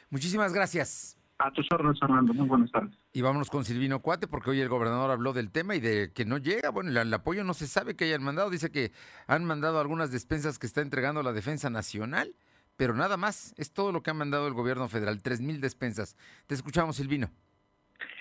[0.10, 1.18] Muchísimas gracias.
[1.38, 2.34] A tus órdenes, Fernando.
[2.34, 2.96] Muy buenas tardes.
[3.14, 6.24] Y vámonos con Silvino Cuate, porque hoy el gobernador habló del tema y de que
[6.24, 6.70] no llega.
[6.70, 8.52] Bueno, el, apoyo no se sabe que hayan mandado.
[8.52, 8.92] Dice que
[9.26, 12.36] han mandado algunas despensas que está entregando la Defensa Nacional,
[12.76, 13.56] pero nada más.
[13.58, 16.16] Es todo lo que ha mandado el gobierno federal, tres mil despensas.
[16.46, 17.32] Te escuchamos, Silvino.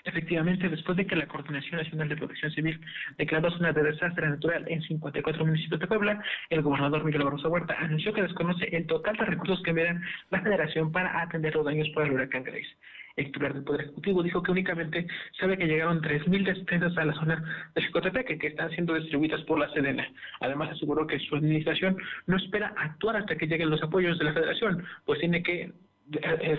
[0.05, 2.81] Efectivamente, después de que la Coordinación Nacional de Protección Civil
[3.19, 7.77] declaró zona de desastre natural en 54 municipios de Puebla, el gobernador Miguel Barroso Huerta
[7.79, 11.89] anunció que desconoce el total de recursos que enviará la Federación para atender los daños
[11.91, 12.69] por el huracán Grace.
[13.17, 15.07] el titular del Poder Ejecutivo dijo que únicamente
[15.39, 19.59] sabe que llegaron 3.000 despensas a la zona de Chicotepeque que están siendo distribuidas por
[19.59, 20.09] la Sedena.
[20.41, 24.33] Además aseguró que su administración no espera actuar hasta que lleguen los apoyos de la
[24.33, 26.59] Federación, pues tiene que eh, eh,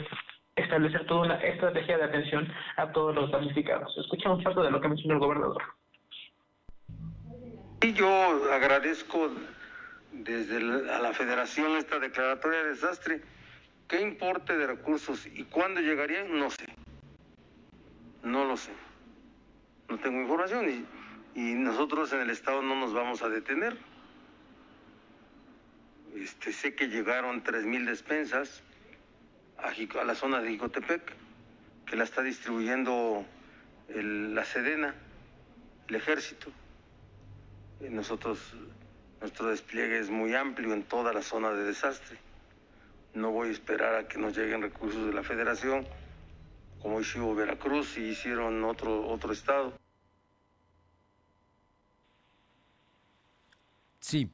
[0.55, 3.95] establecer toda una estrategia de atención a todos los damnificados.
[3.97, 5.61] Escuchamos parte de lo que mencionó el gobernador.
[7.81, 8.07] Y yo
[8.53, 9.31] agradezco
[10.11, 13.21] desde la, a la federación esta declaratoria de desastre.
[13.87, 16.37] ¿Qué importe de recursos y cuándo llegarían?
[16.37, 16.65] No sé.
[18.23, 18.71] No lo sé.
[19.89, 23.77] No tengo información y, y nosotros en el Estado no nos vamos a detener.
[26.15, 28.63] Este, sé que llegaron 3.000 despensas
[29.63, 31.13] a, la zona de Jicotepec,
[31.85, 33.25] que la está distribuyendo
[33.89, 34.95] la Sedena,
[35.87, 36.51] el ejército.
[37.79, 38.39] Y nosotros,
[39.19, 42.17] nuestro despliegue es muy amplio en toda la zona de desastre.
[43.13, 45.85] No voy a esperar a que nos lleguen recursos de la Federación,
[46.81, 49.73] como hizo Veracruz y hicieron otro, otro estado.
[53.99, 54.29] Sí.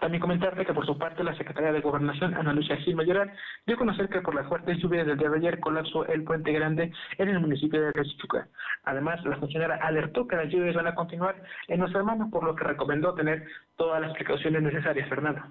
[0.00, 3.32] También comentarte que por su parte la Secretaría de Gobernación, Ana Lucia Gil Mayoral,
[3.66, 6.52] dio a conocer que por las fuertes lluvias del día de ayer colapsó el puente
[6.52, 8.48] grande en el municipio de Cachichuca.
[8.84, 12.54] Además, la funcionaria alertó que las lluvias van a continuar en nuestra mano, por lo
[12.54, 13.44] que recomendó tener
[13.76, 15.42] todas las precauciones necesarias, Fernando.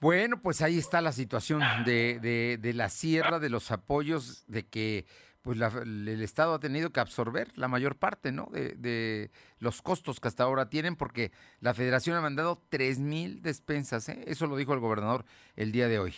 [0.00, 4.66] Bueno, pues ahí está la situación de, de- de la sierra, de los apoyos, de
[4.68, 5.06] que
[5.44, 8.46] pues la- el Estado ha tenido que absorber la mayor parte, ¿no?
[8.50, 13.42] De, de los costos que hasta ahora tienen, porque la Federación ha mandado 3 mil
[13.42, 14.24] despensas, ¿eh?
[14.26, 16.14] Eso lo dijo el gobernador el día de hoy.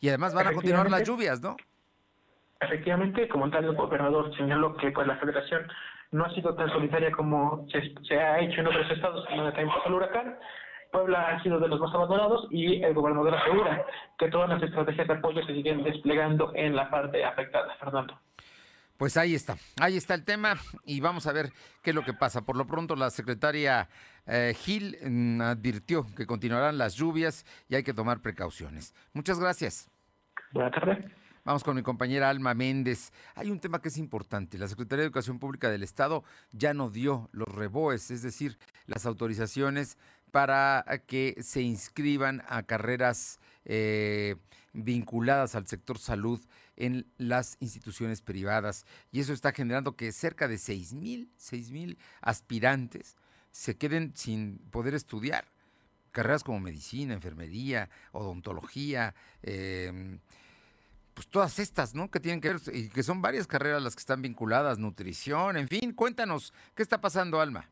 [0.00, 1.56] Y además van a continuar las lluvias, ¿no?
[2.60, 5.66] Efectivamente, como tal, el gobernador señaló que pues la federación
[6.12, 9.68] no ha sido tan solitaria como se, se ha hecho en otros estados donde también
[9.68, 10.38] pasó el huracán.
[10.90, 13.84] Puebla ha sido de los más abandonados y el gobernador asegura
[14.18, 18.18] que todas las estrategias de apoyo se siguen desplegando en la parte afectada, Fernando.
[18.98, 22.14] Pues ahí está, ahí está el tema y vamos a ver qué es lo que
[22.14, 22.42] pasa.
[22.42, 23.88] Por lo pronto la secretaria
[24.26, 28.96] eh, Gil mm, advirtió que continuarán las lluvias y hay que tomar precauciones.
[29.12, 29.88] Muchas gracias.
[30.50, 31.04] Buenas tardes.
[31.44, 33.12] Vamos con mi compañera Alma Méndez.
[33.36, 34.58] Hay un tema que es importante.
[34.58, 39.06] La Secretaría de Educación Pública del Estado ya no dio los reboes, es decir, las
[39.06, 39.96] autorizaciones
[40.32, 44.34] para que se inscriban a carreras eh,
[44.72, 46.40] vinculadas al sector salud
[46.78, 48.86] en las instituciones privadas.
[49.12, 53.16] Y eso está generando que cerca de 6 mil, 6 mil aspirantes
[53.50, 55.44] se queden sin poder estudiar.
[56.12, 60.18] Carreras como medicina, enfermería, odontología, eh,
[61.14, 62.10] pues todas estas, ¿no?
[62.10, 65.68] Que tienen que ver, y que son varias carreras las que están vinculadas, nutrición, en
[65.68, 67.68] fin, cuéntanos, ¿qué está pasando, Alma?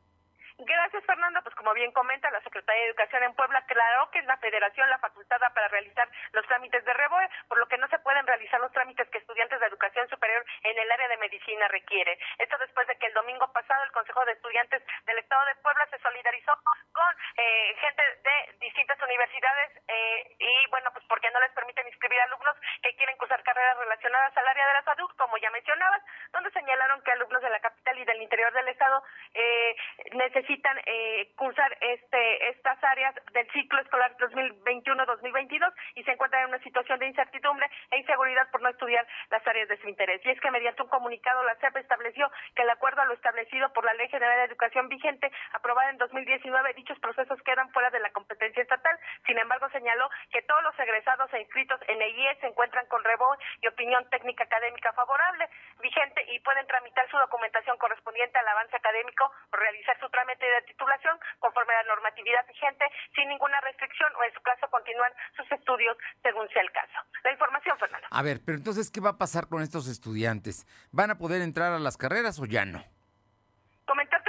[1.66, 5.00] Como bien comenta la Secretaría de Educación en Puebla, aclaró que es la Federación la
[5.00, 8.70] facultada para realizar los trámites de REBOE, por lo que no se pueden realizar los
[8.70, 12.16] trámites que estudiantes de educación superior en el área de medicina requieren.
[12.38, 15.88] Esto después de que el domingo pasado el Consejo de Estudiantes del Estado de Puebla
[15.90, 16.52] se solidarizó
[16.92, 22.20] con eh, gente de distintas universidades eh, y bueno, pues porque no les permiten inscribir
[22.20, 26.02] alumnos que quieren cursar carreras relacionadas al área de la salud, como ya mencionabas,
[26.32, 29.02] donde señalaron que alumnos de la capital y del interior del estado
[29.34, 29.76] eh,
[30.12, 36.62] necesitan eh, cursar este estas áreas del ciclo escolar 2021-2022 y se encuentran en una
[36.62, 40.20] situación de incertidumbre e inseguridad por no estudiar las áreas de su interés.
[40.24, 43.72] Y es que mediante un comunicado la CEP estableció que de acuerdo a lo establecido
[43.72, 48.00] por la Ley General de Educación vigente aprobada en 2019 dichos procesos quedan fuera de
[48.00, 48.98] la competencia estatal.
[49.26, 53.02] Sin embargo, señaló que todos los egresados e inscritos en el IE se encuentran con
[53.02, 55.48] reboe y opinión técnica académica favorable
[55.80, 60.62] vigente y pueden tramitar su documentación correspondiente al avance académico o realizar su trámite de
[60.62, 65.46] titulación conforme a la normatividad vigente sin ninguna restricción o en su caso continuar sus
[65.52, 66.98] estudios según sea el caso.
[67.22, 68.06] La información, Fernando.
[68.10, 70.66] A ver, pero entonces, ¿qué va a pasar con estos estudiantes?
[70.90, 72.82] ¿Van a poder entrar a las carreras o ya no?
[73.86, 74.25] Fernando,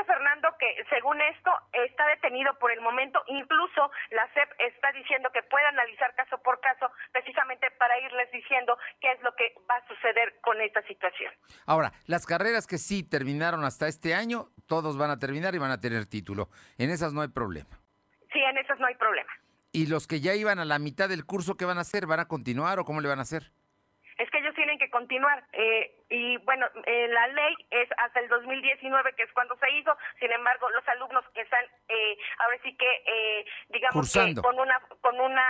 [0.76, 3.22] que según esto está detenido por el momento.
[3.28, 8.78] Incluso la SEP está diciendo que puede analizar caso por caso, precisamente para irles diciendo
[9.00, 11.32] qué es lo que va a suceder con esta situación.
[11.66, 15.72] Ahora, las carreras que sí terminaron hasta este año, todos van a terminar y van
[15.72, 16.50] a tener título.
[16.78, 17.80] En esas no hay problema.
[18.32, 19.32] Sí, en esas no hay problema.
[19.72, 22.08] ¿Y los que ya iban a la mitad del curso, qué van a hacer?
[22.08, 23.52] ¿Van a continuar o cómo le van a hacer?
[24.18, 25.44] Es que ellos tienen que continuar.
[25.54, 29.96] eh, y bueno, eh, la ley es hasta el 2019, que es cuando se hizo.
[30.20, 34.42] Sin embargo, los alumnos que están, eh, ahora sí que, eh, digamos Cursando.
[34.42, 35.46] que con una con una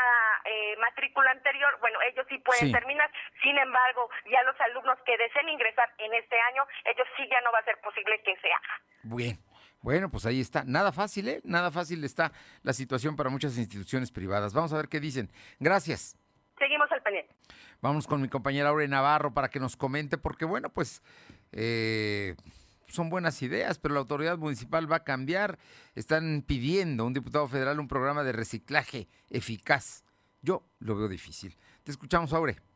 [0.46, 2.72] eh, matrícula anterior, bueno, ellos sí pueden Sí.
[2.72, 3.10] terminar.
[3.44, 7.52] Sin embargo, ya los alumnos que deseen ingresar en este año, ellos sí ya no
[7.52, 8.82] va a ser posible que se haga.
[9.04, 9.38] Bien.
[9.82, 10.64] Bueno, pues ahí está.
[10.66, 11.40] Nada fácil, ¿eh?
[11.44, 12.32] Nada fácil está
[12.64, 14.54] la situación para muchas instituciones privadas.
[14.54, 15.30] Vamos a ver qué dicen.
[15.60, 16.18] Gracias.
[16.58, 17.34] Seguimos al pendiente.
[17.82, 21.02] Vamos con mi compañera Aure Navarro para que nos comente, porque bueno, pues
[21.52, 22.36] eh,
[22.88, 25.60] son buenas ideas, pero la autoridad municipal va a cambiar.
[25.96, 30.04] Están pidiendo a un diputado federal un programa de reciclaje eficaz.
[30.42, 31.58] Yo lo veo difícil.
[31.84, 32.67] Te escuchamos, Aure.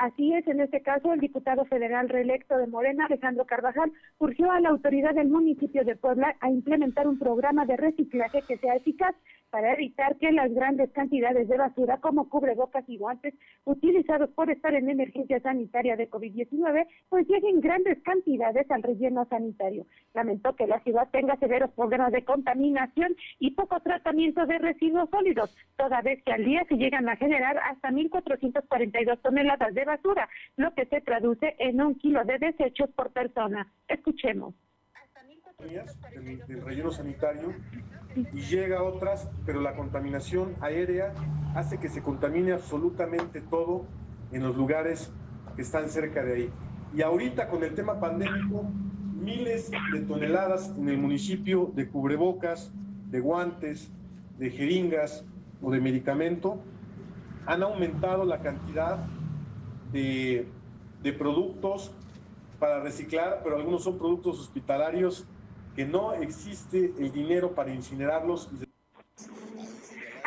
[0.00, 4.58] Así es, en este caso, el diputado federal reelecto de Morena, Alejandro Carvajal, urgió a
[4.58, 9.14] la autoridad del municipio de Puebla a implementar un programa de reciclaje que sea eficaz
[9.50, 13.34] para evitar que las grandes cantidades de basura como cubrebocas y guantes
[13.64, 19.86] utilizados por estar en emergencia sanitaria de COVID-19 pues lleguen grandes cantidades al relleno sanitario.
[20.14, 25.54] Lamentó que la ciudad tenga severos problemas de contaminación y poco tratamiento de residuos sólidos,
[25.76, 30.72] toda vez que al día se llegan a generar hasta 1.442 toneladas de basura, lo
[30.74, 33.66] que se traduce en un kilo de desechos por persona.
[33.88, 34.54] Escuchemos
[36.48, 37.52] del, relleno sanitario
[38.16, 41.12] y llega a otras, pero la contaminación aérea
[41.54, 43.86] hace que se contamine absolutamente todo
[44.32, 45.12] en los lugares
[45.56, 46.50] que están cerca de ahí.
[46.94, 48.64] Y ahorita con el tema pandémico,
[49.14, 52.72] miles de toneladas en el municipio de cubrebocas,
[53.10, 53.92] de guantes,
[54.38, 55.24] de jeringas
[55.62, 56.62] o de medicamento
[57.46, 58.98] han aumentado la cantidad
[59.92, 60.46] de,
[61.18, 61.92] productos
[62.58, 65.26] para reciclar, pero algunos son productos hospitalarios
[65.74, 68.50] que no existe el dinero para incinerarlos.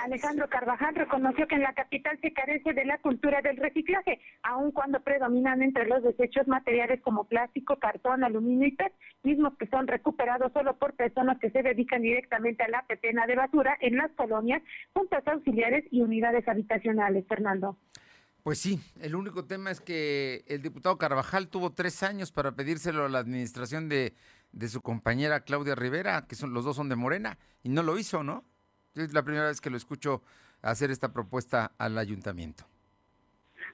[0.03, 4.71] Alejandro Carvajal reconoció que en la capital se carece de la cultura del reciclaje, aun
[4.71, 8.91] cuando predominan entre los desechos materiales como plástico, cartón, aluminio y PET,
[9.23, 13.35] mismos que son recuperados solo por personas que se dedican directamente a la petena de
[13.35, 14.61] basura en las colonias,
[14.93, 17.25] juntas auxiliares y unidades habitacionales.
[17.25, 17.77] Fernando.
[18.43, 23.05] Pues sí, el único tema es que el diputado Carvajal tuvo tres años para pedírselo
[23.05, 24.13] a la administración de
[24.53, 27.97] de su compañera Claudia Rivera, que son los dos son de Morena, y no lo
[27.97, 28.45] hizo, ¿no?
[28.95, 30.21] Es la primera vez que lo escucho
[30.61, 32.65] hacer esta propuesta al ayuntamiento.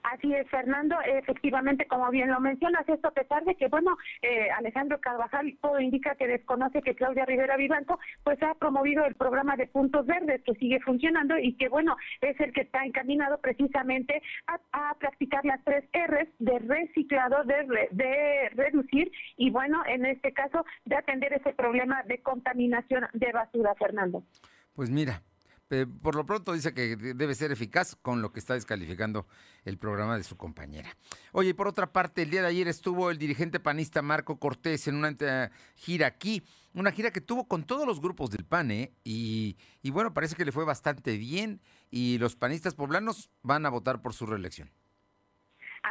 [0.03, 0.95] Así es, Fernando.
[1.05, 5.79] Efectivamente, como bien lo mencionas, esto a pesar de que, bueno, eh, Alejandro Carvajal todo
[5.79, 10.41] indica que desconoce que Claudia Rivera Vivanco, pues ha promovido el programa de puntos verdes
[10.43, 14.59] que sigue funcionando y que, bueno, es el que está encaminado precisamente a,
[14.99, 20.95] practicar las tres R's de reciclado, de, de reducir y, bueno, en este caso, de
[20.95, 24.23] atender ese problema de contaminación de basura, Fernando.
[24.75, 25.21] Pues mira,
[26.01, 29.27] por lo pronto dice que debe ser eficaz con lo que está descalificando
[29.65, 30.95] el programa de su compañera.
[31.31, 34.95] Oye, por otra parte, el día de ayer estuvo el dirigente panista Marco Cortés en
[34.95, 38.93] una gira aquí, una gira que tuvo con todos los grupos del PAN, ¿eh?
[39.03, 43.69] y, y bueno, parece que le fue bastante bien y los panistas poblanos van a
[43.69, 44.71] votar por su reelección.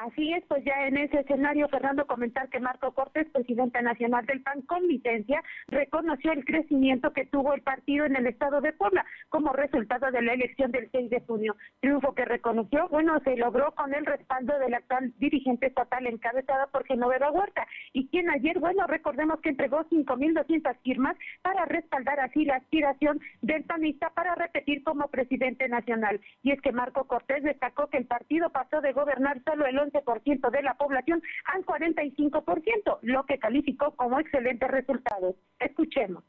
[0.01, 4.43] Así es, pues ya en ese escenario, Fernando, comentar que Marco Cortés, presidente nacional del
[4.43, 9.05] PAN con licencia, reconoció el crecimiento que tuvo el partido en el estado de Puebla
[9.29, 11.57] como resultado de la elección del 6 de junio.
[11.81, 16.87] Triunfo que reconoció, bueno, se logró con el respaldo del actual dirigente estatal encabezada por
[16.87, 22.57] Genoveva Huerta, y quien ayer, bueno, recordemos que entregó 5.200 firmas para respaldar así la
[22.57, 26.21] aspiración del panista para repetir como presidente nacional.
[26.45, 29.88] Y es que Marco Cortés destacó que el partido pasó de gobernar solo el 11%
[29.91, 35.35] de la población al 45%, lo que calificó como excelentes resultados.
[35.59, 36.25] Escuchemos.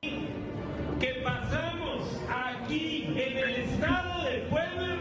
[0.00, 4.96] Que pasamos aquí en el estado de Puebla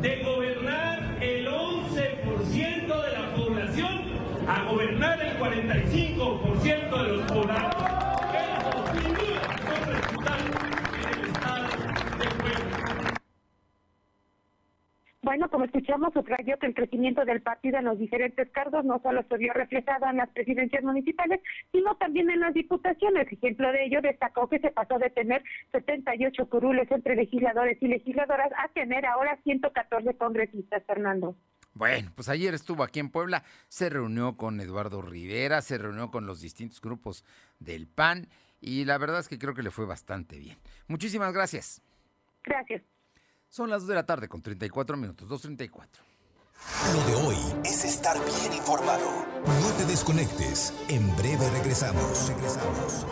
[0.00, 4.02] de gobernar el 11% de la población
[4.46, 8.13] a gobernar el 45% de los poblados.
[15.24, 19.24] Bueno, como escuchamos, subrayó que el crecimiento del partido en los diferentes cargos no solo
[19.26, 21.40] se vio reflejado en las presidencias municipales,
[21.72, 23.32] sino también en las diputaciones.
[23.32, 28.52] Ejemplo de ello, destacó que se pasó de tener 78 curules entre legisladores y legisladoras
[28.58, 31.34] a tener ahora 114 congresistas, Fernando.
[31.72, 36.26] Bueno, pues ayer estuvo aquí en Puebla, se reunió con Eduardo Rivera, se reunió con
[36.26, 37.24] los distintos grupos
[37.60, 38.28] del PAN
[38.60, 40.58] y la verdad es que creo que le fue bastante bien.
[40.86, 41.80] Muchísimas gracias.
[42.44, 42.82] Gracias.
[43.54, 45.86] Son las 2 de la tarde con 34 minutos, 2.34.
[46.92, 49.08] Lo de hoy es estar bien informado.
[49.44, 50.74] No te desconectes.
[50.88, 52.30] En breve regresamos.
[52.30, 53.06] Regresamos.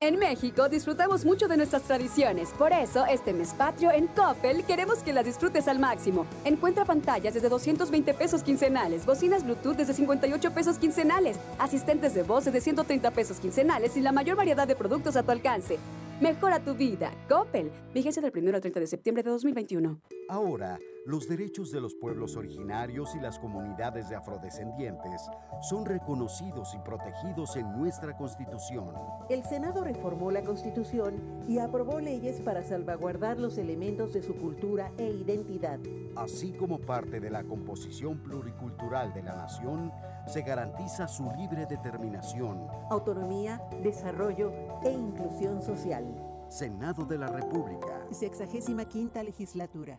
[0.00, 5.00] En México disfrutamos mucho de nuestras tradiciones, por eso este mes patrio en Coppel queremos
[5.00, 6.26] que las disfrutes al máximo.
[6.46, 12.46] Encuentra pantallas desde 220 pesos quincenales, bocinas Bluetooth desde 58 pesos quincenales, asistentes de voz
[12.46, 15.78] desde 130 pesos quincenales y la mayor variedad de productos a tu alcance.
[16.22, 17.10] Mejora tu vida.
[17.28, 17.72] Coppel.
[17.92, 20.00] Vigencia del 1 al 30 de septiembre de 2021.
[20.28, 25.20] Ahora, los derechos de los pueblos originarios y las comunidades de afrodescendientes
[25.68, 28.94] son reconocidos y protegidos en nuestra Constitución.
[29.30, 34.92] El Senado reformó la Constitución y aprobó leyes para salvaguardar los elementos de su cultura
[34.98, 35.80] e identidad.
[36.14, 39.90] Así como parte de la composición pluricultural de la nación,
[40.26, 44.52] se garantiza su libre determinación, autonomía, desarrollo
[44.82, 46.04] e inclusión social.
[46.48, 48.06] Senado de la República.
[48.10, 49.98] Sexagésima quinta legislatura.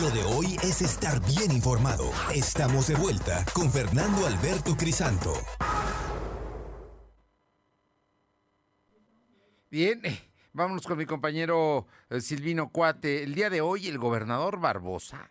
[0.00, 2.10] Lo de hoy es estar bien informado.
[2.34, 5.32] Estamos de vuelta con Fernando Alberto Crisanto.
[9.70, 10.20] Bien, eh,
[10.52, 13.22] vámonos con mi compañero eh, Silvino Cuate.
[13.22, 15.30] El día de hoy el gobernador Barbosa,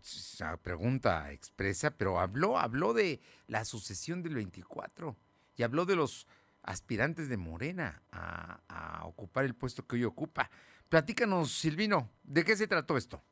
[0.00, 5.16] esa pregunta expresa, pero habló, habló de la sucesión del 24
[5.56, 6.28] y habló de los
[6.62, 10.50] aspirantes de Morena a, a ocupar el puesto que hoy ocupa.
[10.88, 13.24] Platícanos, Silvino, ¿de qué se trató esto?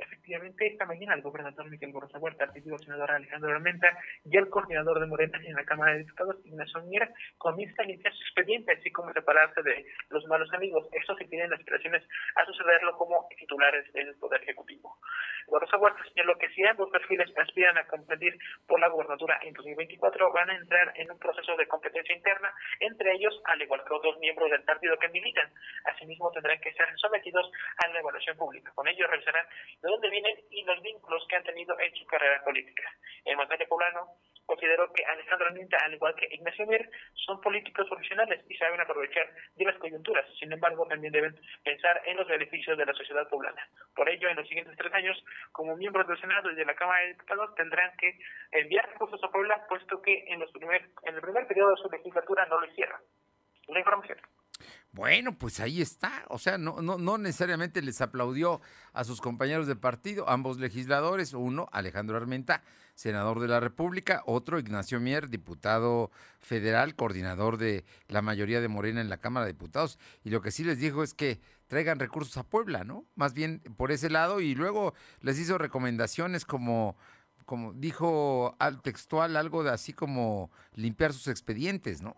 [0.00, 5.00] Efectivamente, esta mañana el gobernador Miguel Borrosa Huerta, el senador Alejandro Armenta y el coordinador
[5.00, 8.90] de Morena en la Cámara de Diputados, Ignacio Miera, comienzan a iniciar su expediente, así
[8.90, 10.88] como separarse de los malos amigos.
[10.92, 12.02] Esto se tienen aspiraciones
[12.36, 14.96] a sucederlo como titulares del Poder Ejecutivo.
[15.46, 20.32] Borrosa Huerta señaló que si ambos perfiles aspiran a competir por la gobernatura en 2024,
[20.32, 24.18] van a entrar en un proceso de competencia interna, entre ellos, al igual que otros
[24.18, 25.50] miembros del partido que militan.
[25.84, 28.70] Asimismo, tendrán que ser sometidos a la evaluación pública.
[28.74, 29.46] Con ello, revisarán
[29.90, 32.84] de dónde vienen y los vínculos que han tenido en su carrera política.
[33.24, 34.06] El mandatario poblano
[34.46, 39.28] consideró que Alejandro Armenta, al igual que Ignacio Mier, son políticos profesionales y saben aprovechar
[39.54, 40.26] de las coyunturas.
[40.38, 41.34] Sin embargo, también deben
[41.64, 43.68] pensar en los beneficios de la sociedad poblana.
[43.94, 45.22] Por ello, en los siguientes tres años,
[45.52, 48.18] como miembros del Senado y de la Cámara de Diputados, tendrán que
[48.52, 51.90] enviar recursos a Puebla, puesto que en, los primer, en el primer periodo de su
[51.90, 53.00] legislatura no lo hicieron.
[53.68, 54.18] La información.
[54.92, 56.24] Bueno, pues ahí está.
[56.28, 58.60] O sea, no, no, no necesariamente les aplaudió
[58.92, 62.64] a sus compañeros de partido, ambos legisladores, uno, Alejandro Armenta,
[62.96, 66.10] senador de la República, otro, Ignacio Mier, diputado
[66.40, 69.98] federal, coordinador de la mayoría de Morena en la Cámara de Diputados.
[70.24, 73.06] Y lo que sí les dijo es que traigan recursos a Puebla, ¿no?
[73.14, 76.96] Más bien por ese lado, y luego les hizo recomendaciones como
[77.46, 82.16] como dijo al textual algo de así como limpiar sus expedientes, ¿no?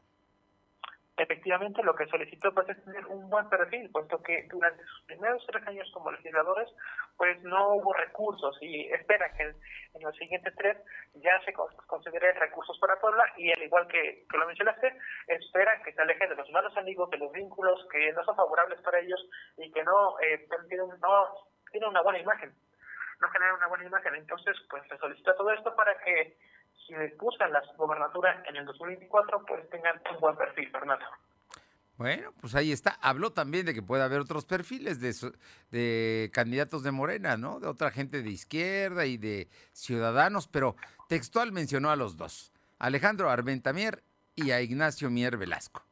[1.42, 5.44] Efectivamente lo que solicitó pues es tener un buen perfil, puesto que durante sus primeros
[5.48, 6.68] tres años como legisladores
[7.16, 10.78] pues no hubo recursos y espera que en, los siguientes tres
[11.14, 15.92] ya se considere recursos para Puebla y al igual que, que lo mencionaste, espera que
[15.92, 19.20] se aleje de los malos amigos, de los vínculos que no son favorables para ellos
[19.56, 21.26] y que no, eh, tienen, no
[21.72, 22.54] tienen una buena imagen,
[23.20, 24.14] no generan una buena imagen.
[24.14, 26.36] Entonces pues se solicita todo esto para que
[26.86, 31.06] si buscan las gobernaturas en el 2024, pues tengan un buen perfil, Fernando.
[32.02, 32.98] Bueno, pues ahí está.
[33.00, 35.14] Habló también de que puede haber otros perfiles de,
[35.70, 37.60] de candidatos de Morena, ¿no?
[37.60, 40.74] De otra gente de izquierda y de ciudadanos, pero
[41.08, 44.02] textual mencionó a los dos, Alejandro Armentamier
[44.34, 45.84] y a Ignacio Mier Velasco.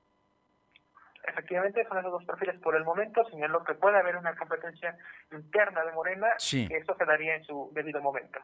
[1.28, 4.98] Efectivamente, son esos dos perfiles por el momento, señaló que puede haber una competencia
[5.30, 8.40] interna de Morena, y que eso se daría en su debido momento.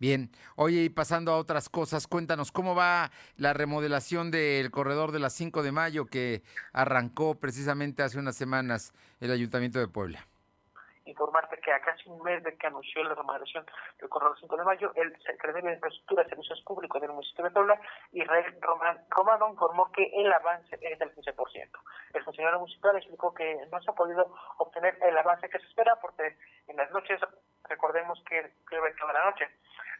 [0.00, 5.18] Bien, oye, y pasando a otras cosas, cuéntanos cómo va la remodelación del corredor de
[5.18, 6.40] las 5 de mayo que
[6.72, 10.26] arrancó precisamente hace unas semanas el Ayuntamiento de Puebla.
[11.04, 13.66] Informarte que a casi un mes de que anunció la remodelación
[13.98, 17.50] del corredor 5 de mayo, el secretario de Infraestructura y Servicios Públicos del municipio de
[17.50, 17.78] Puebla,
[18.12, 18.56] Israel
[19.10, 21.68] Romano, informó que el avance es del 15%.
[22.14, 25.94] El funcionario municipal explicó que no se ha podido obtener el avance que se espera
[26.00, 26.38] porque
[26.68, 27.20] en las noches,
[27.70, 29.48] recordemos que llueve toda la noche,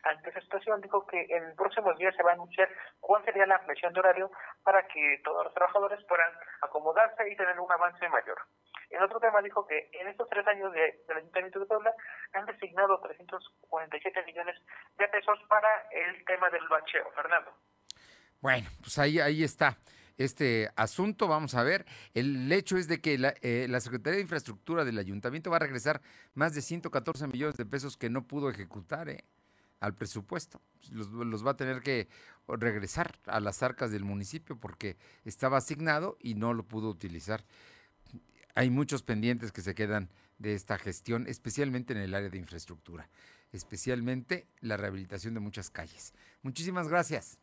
[0.02, 2.68] ante esa situación dijo que en próximos días se va a anunciar
[3.00, 4.30] cuál sería la ampliación de horario
[4.62, 6.30] para que todos los trabajadores puedan
[6.62, 8.38] acomodarse y tener un avance mayor.
[8.90, 11.94] En otro tema dijo que en estos tres años de, del Ayuntamiento de Puebla
[12.32, 14.56] han designado 347 millones
[14.98, 17.10] de pesos para el tema del bacheo.
[17.12, 17.52] Fernando.
[18.40, 19.76] Bueno, pues ahí, ahí está
[20.20, 21.28] este asunto.
[21.28, 21.86] Vamos a ver.
[22.14, 26.02] El hecho es de que la, eh, Secretaría de Infraestructura del Ayuntamiento va a regresar
[26.34, 29.24] más de 114 millones de pesos que no pudo ejecutar eh,
[29.80, 30.60] al presupuesto.
[30.90, 32.08] Los, los, va a tener que
[32.48, 37.44] regresar a las arcas del municipio porque estaba asignado y no lo pudo utilizar.
[38.54, 43.08] Hay muchos pendientes que se quedan de esta gestión, especialmente en el área de infraestructura,
[43.52, 46.12] especialmente la rehabilitación de muchas calles.
[46.42, 47.38] Muchísimas gracias.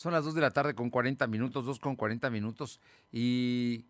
[0.00, 2.80] Son las 2 de la tarde con 40 minutos, 2 con 40 minutos.
[3.12, 3.84] Y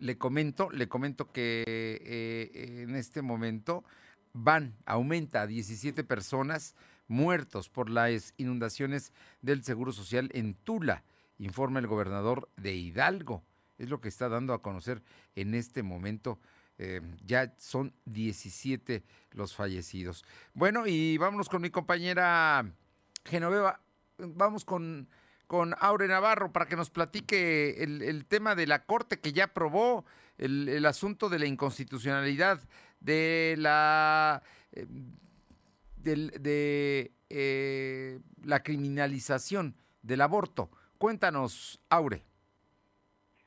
[0.00, 3.84] le comento, le comento que eh, en este momento
[4.32, 6.74] van, aumenta a 17 personas
[7.06, 11.04] muertos por las inundaciones del Seguro Social en Tula,
[11.38, 13.44] informa el gobernador de Hidalgo.
[13.78, 15.00] Es lo que está dando a conocer
[15.36, 16.40] en este momento.
[16.78, 20.24] Eh, ya son 17 los fallecidos.
[20.54, 22.68] Bueno, y vámonos con mi compañera
[23.24, 23.80] Genoveva.
[24.18, 25.06] Vamos con
[25.46, 30.04] con Aure Navarro para que nos platique el, tema de la Corte que ya aprobó
[30.38, 32.60] el, asunto de la inconstitucionalidad
[33.00, 34.42] de la
[34.72, 34.86] eh,
[36.02, 40.70] de, eh, la criminalización del aborto.
[40.98, 42.22] Cuéntanos, Aure.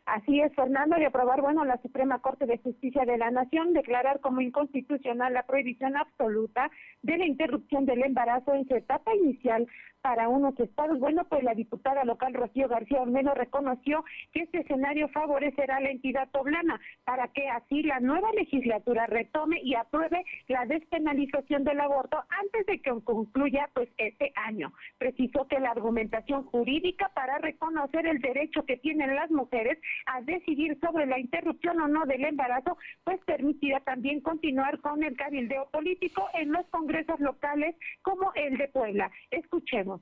[0.05, 4.19] Así es, Fernando, y aprobar, bueno, la Suprema Corte de Justicia de la Nación declarar
[4.21, 6.71] como inconstitucional la prohibición absoluta
[7.03, 9.67] de la interrupción del embarazo en su etapa inicial
[10.01, 10.99] para unos estados.
[10.99, 15.89] Bueno, pues la diputada local Rocío García Olmedo reconoció que este escenario favorecerá a la
[15.89, 22.17] entidad poblana para que así la nueva legislatura retome y apruebe la despenalización del aborto
[22.29, 24.73] antes de que concluya pues este año.
[24.97, 30.79] Precisó que la argumentación jurídica para reconocer el derecho que tienen las mujeres a decidir
[30.79, 36.27] sobre la interrupción o no del embarazo, pues permitirá también continuar con el cabildeo político
[36.33, 39.11] en los congresos locales como el de Puebla.
[39.31, 39.98] Escuchemos.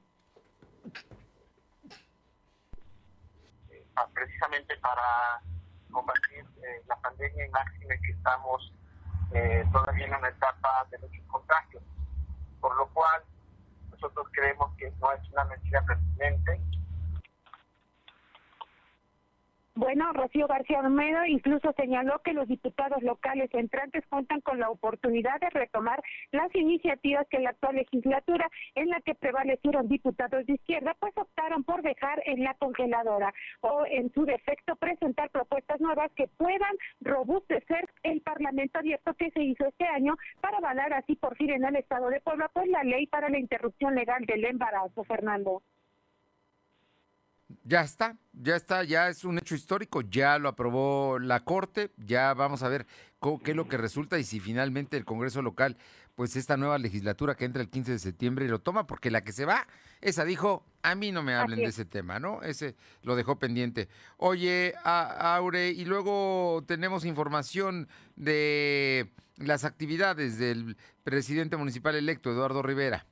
[3.96, 5.42] Ah, precisamente para
[5.92, 8.74] combatir eh, la pandemia y máxima que estamos
[9.34, 11.84] eh, todavía en una etapa de muchos contagios.
[12.62, 13.24] Por lo cual,
[13.90, 16.62] nosotros creemos que no es una medida pertinente
[19.78, 25.40] Bueno, Rocío García Olmedo incluso señaló que los diputados locales entrantes cuentan con la oportunidad
[25.40, 26.02] de retomar
[26.32, 31.64] las iniciativas que la actual legislatura, en la que prevalecieron diputados de izquierda, pues optaron
[31.64, 37.88] por dejar en la congeladora o, en su defecto, presentar propuestas nuevas que puedan robustecer
[38.02, 41.76] el Parlamento abierto que se hizo este año para avalar así por fin en el
[41.76, 45.62] Estado de Puebla, pues la ley para la interrupción legal del embarazo, Fernando.
[47.64, 52.34] Ya está, ya está, ya es un hecho histórico, ya lo aprobó la Corte, ya
[52.34, 52.86] vamos a ver
[53.22, 55.78] qué es lo que resulta y si finalmente el Congreso local,
[56.16, 59.32] pues esta nueva legislatura que entra el 15 de septiembre lo toma, porque la que
[59.32, 59.68] se va,
[60.02, 62.42] esa dijo, a mí no me hablen de ese tema, ¿no?
[62.42, 63.88] Ese lo dejó pendiente.
[64.18, 73.06] Oye, Aure, y luego tenemos información de las actividades del presidente municipal electo, Eduardo Rivera.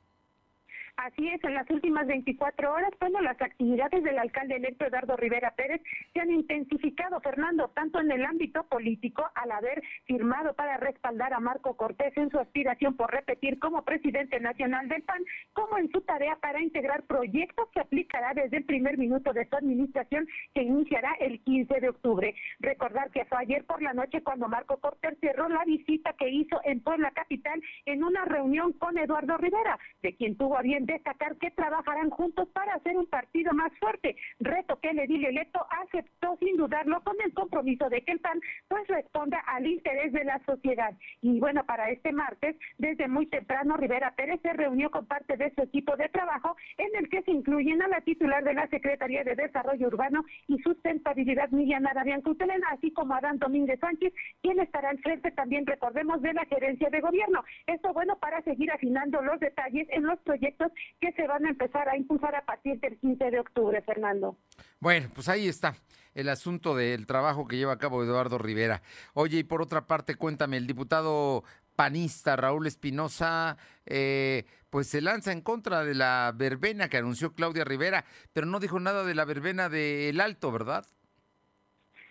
[0.97, 5.51] Así es, en las últimas 24 horas, bueno, las actividades del alcalde electo Eduardo Rivera
[5.51, 5.81] Pérez
[6.13, 11.41] se han intensificado, Fernando, tanto en el ámbito político, al haber firmado para respaldar a
[11.41, 15.21] Marco Cortés en su aspiración por repetir como presidente nacional del PAN,
[15.51, 19.55] como en su tarea para integrar proyectos que aplicará desde el primer minuto de su
[19.57, 22.35] administración, que iniciará el 15 de octubre.
[22.61, 26.61] Recordar que fue ayer por la noche cuando Marco Cortés cerró la visita que hizo
[26.63, 31.37] en Puebla Capital en una reunión con Eduardo Rivera, de quien tuvo a bien destacar
[31.37, 36.37] que trabajarán juntos para hacer un partido más fuerte, reto que el edil electo aceptó
[36.39, 40.39] sin dudarlo con el compromiso de que el PAN pues responda al interés de la
[40.45, 40.93] sociedad.
[41.21, 45.53] Y bueno, para este martes, desde muy temprano, Rivera Pérez se reunió con parte de
[45.53, 49.23] su equipo de trabajo en el que se incluyen a la titular de la Secretaría
[49.23, 54.89] de Desarrollo Urbano y Sustentabilidad, Miriam Arabian Cutelen, así como Adán Domínguez Sánchez, quien estará
[54.89, 57.43] al frente también, recordemos, de la gerencia de gobierno.
[57.67, 61.89] Esto bueno para seguir afinando los detalles en los proyectos que se van a empezar
[61.89, 64.37] a impulsar a partir del 15 de octubre, Fernando.
[64.79, 65.75] Bueno, pues ahí está
[66.15, 68.81] el asunto del trabajo que lleva a cabo Eduardo Rivera.
[69.13, 71.43] Oye, y por otra parte, cuéntame, el diputado
[71.75, 77.65] panista Raúl Espinosa, eh, pues se lanza en contra de la verbena que anunció Claudia
[77.65, 80.85] Rivera, pero no dijo nada de la verbena del Alto, ¿verdad?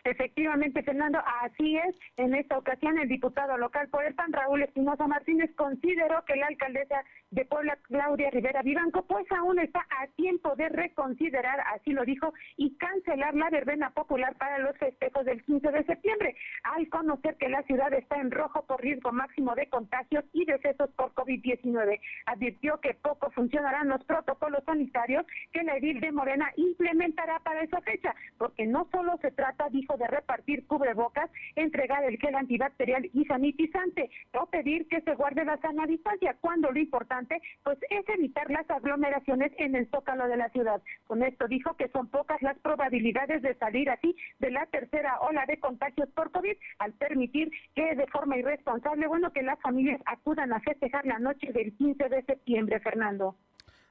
[0.04, 1.96] Efectivamente, Fernando, así es.
[2.18, 6.48] En esta ocasión, el diputado local por el PAN, Raúl Espinosa Martínez, consideró que la
[6.48, 7.02] alcaldesa
[7.34, 12.32] de Puebla, Claudia Rivera Vivanco, pues aún está a tiempo de reconsiderar, así lo dijo,
[12.56, 17.48] y cancelar la verbena popular para los festejos del 15 de septiembre, al conocer que
[17.48, 22.00] la ciudad está en rojo por riesgo máximo de contagios y decesos por COVID-19.
[22.26, 27.80] Advirtió que poco funcionarán los protocolos sanitarios que la edil de Morena implementará para esa
[27.80, 33.24] fecha, porque no solo se trata, dijo, de repartir cubrebocas, entregar el gel antibacterial y
[33.24, 37.23] sanitizante, o pedir que se guarde la sana distancia, cuando lo importante
[37.62, 40.82] pues es evitar las aglomeraciones en el zócalo de la ciudad.
[41.06, 45.44] Con esto dijo que son pocas las probabilidades de salir así de la tercera ola
[45.46, 50.52] de contagios por COVID al permitir que de forma irresponsable, bueno, que las familias acudan
[50.52, 53.36] a festejar la noche del 15 de septiembre, Fernando.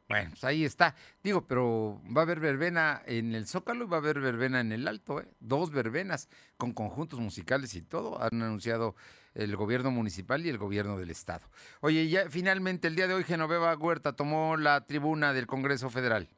[0.09, 0.95] Bueno, pues ahí está.
[1.23, 4.71] Digo, pero va a haber verbena en el Zócalo y va a haber verbena en
[4.71, 5.27] el Alto, ¿eh?
[5.39, 8.21] Dos verbenas con conjuntos musicales y todo.
[8.21, 8.95] Han anunciado
[9.35, 11.45] el gobierno municipal y el gobierno del estado.
[11.81, 16.29] Oye, ya finalmente el día de hoy Genoveva Huerta tomó la tribuna del Congreso Federal.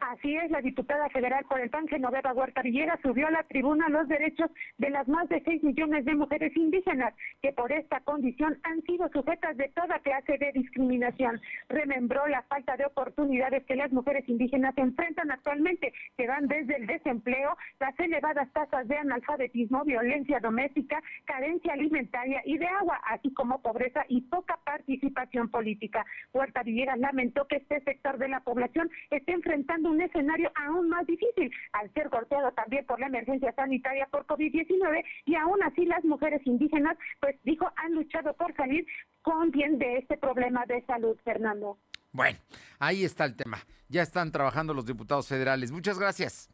[0.00, 3.88] Así es, la diputada federal por el PAN, Genoveva Huerta Villegas, subió a la tribuna
[3.88, 8.58] los derechos de las más de 6 millones de mujeres indígenas que por esta condición
[8.62, 11.40] han sido sujetas de toda clase de discriminación.
[11.68, 16.86] Remembró la falta de oportunidades que las mujeres indígenas enfrentan actualmente, que van desde el
[16.86, 23.60] desempleo, las elevadas tasas de analfabetismo, violencia doméstica, carencia alimentaria y de agua, así como
[23.62, 26.06] pobreza y poca participación política.
[26.32, 31.06] Huerta Villegas lamentó que este sector de la población esté enfrentando un escenario aún más
[31.06, 36.04] difícil al ser golpeado también por la emergencia sanitaria por COVID-19 y aún así las
[36.04, 38.86] mujeres indígenas, pues dijo, han luchado por salir
[39.22, 41.78] con bien de este problema de salud, Fernando.
[42.12, 42.38] Bueno,
[42.78, 43.58] ahí está el tema.
[43.88, 45.70] Ya están trabajando los diputados federales.
[45.70, 46.50] Muchas gracias.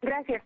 [0.00, 0.42] Gracias.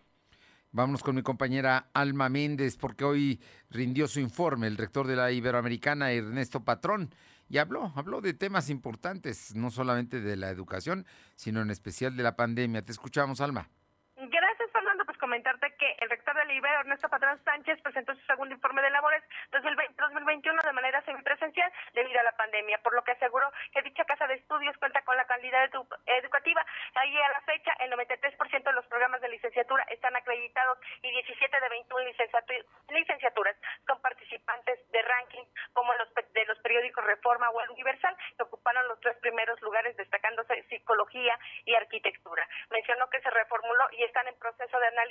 [0.73, 5.31] Vámonos con mi compañera Alma Méndez, porque hoy rindió su informe el rector de la
[5.31, 7.09] Iberoamericana, Ernesto Patrón
[7.51, 12.23] y habló, habló de temas importantes, no solamente de la educación, sino en especial de
[12.23, 12.81] la pandemia.
[12.81, 13.67] Te escuchamos, Alma
[15.21, 19.23] comentarte que el rector del Ibero, Ernesto Patrón Sánchez, presentó su segundo informe de labores
[19.51, 24.25] 2020-2021 de manera semipresencial debido a la pandemia, por lo que aseguró que dicha casa
[24.25, 25.69] de estudios cuenta con la calidad
[26.07, 26.65] educativa.
[26.95, 31.61] Ahí a la fecha, el 93% de los programas de licenciatura están acreditados y 17
[31.61, 32.05] de 21
[32.89, 33.55] licenciaturas
[33.85, 38.87] son participantes de ranking como los de los periódicos Reforma o El Universal, que ocuparon
[38.87, 42.47] los tres primeros lugares, destacándose psicología y arquitectura.
[42.71, 45.10] Mencionó que se reformuló y están en proceso de análisis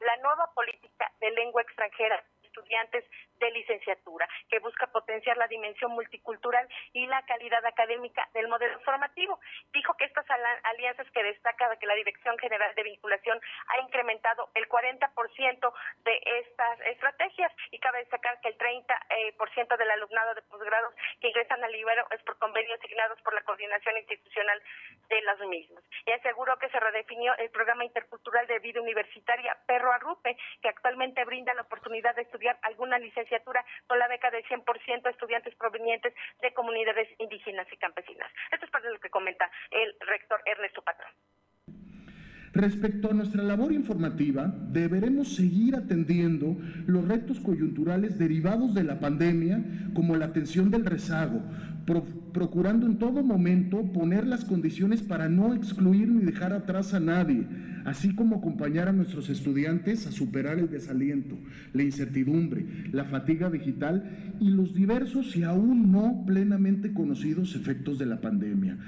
[0.00, 3.04] la nueva política de lengua extranjera estudiantes
[3.38, 9.38] de licenciatura, que busca potenciar la dimensión multicultural y la calidad académica del modelo formativo.
[9.72, 10.26] Dijo que estas
[10.64, 15.72] alianzas que destaca que la Dirección General de Vinculación ha incrementado el 40%
[16.04, 21.28] de estas estrategias y cabe destacar que el 30% eh, del alumnado de posgrados que
[21.28, 24.62] ingresan al Ibero es por convenios asignados por la coordinación institucional
[25.08, 25.82] de los mismos.
[26.06, 31.24] Y aseguró que se redefinió el programa intercultural de vida universitaria Perro Arrupe, que actualmente
[31.24, 36.14] brinda la oportunidad de estudiar alguna licenciatura con la beca del 100% a estudiantes provenientes
[36.40, 38.30] de comunidades indígenas y campesinas.
[38.50, 41.12] Esto es parte de lo que comenta el rector Ernesto Patrón.
[42.52, 49.90] Respecto a nuestra labor informativa, deberemos seguir atendiendo los retos coyunturales derivados de la pandemia,
[49.94, 51.42] como la atención del rezago,
[52.32, 57.46] procurando en todo momento poner las condiciones para no excluir ni dejar atrás a nadie,
[57.84, 61.36] así como acompañar a nuestros estudiantes a superar el desaliento,
[61.72, 68.06] la incertidumbre, la fatiga digital y los diversos y aún no plenamente conocidos efectos de
[68.06, 68.78] la pandemia.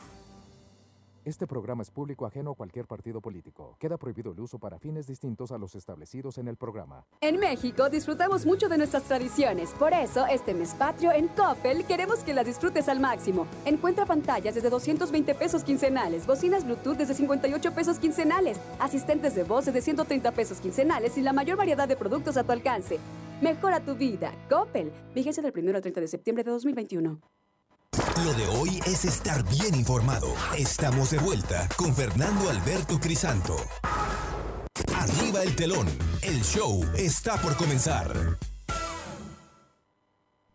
[1.25, 3.77] Este programa es público ajeno a cualquier partido político.
[3.79, 7.05] Queda prohibido el uso para fines distintos a los establecidos en el programa.
[7.21, 9.69] En México disfrutamos mucho de nuestras tradiciones.
[9.79, 13.47] Por eso, este mes patrio en Coppel queremos que las disfrutes al máximo.
[13.63, 19.65] Encuentra pantallas desde 220 pesos quincenales, bocinas Bluetooth desde 58 pesos quincenales, asistentes de voz
[19.65, 22.99] desde 130 pesos quincenales y la mayor variedad de productos a tu alcance.
[23.41, 24.33] Mejora tu vida.
[24.49, 24.91] Coppel.
[25.15, 27.21] Vigencia del 1 al 30 de septiembre de 2021.
[28.23, 30.33] Lo de hoy es estar bien informado.
[30.57, 33.53] Estamos de vuelta con Fernando Alberto Crisanto.
[34.95, 35.87] Arriba el telón.
[36.21, 38.37] El show está por comenzar.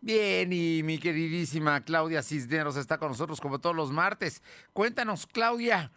[0.01, 4.41] Bien, y mi queridísima Claudia Cisneros está con nosotros como todos los martes.
[4.73, 5.91] Cuéntanos, Claudia,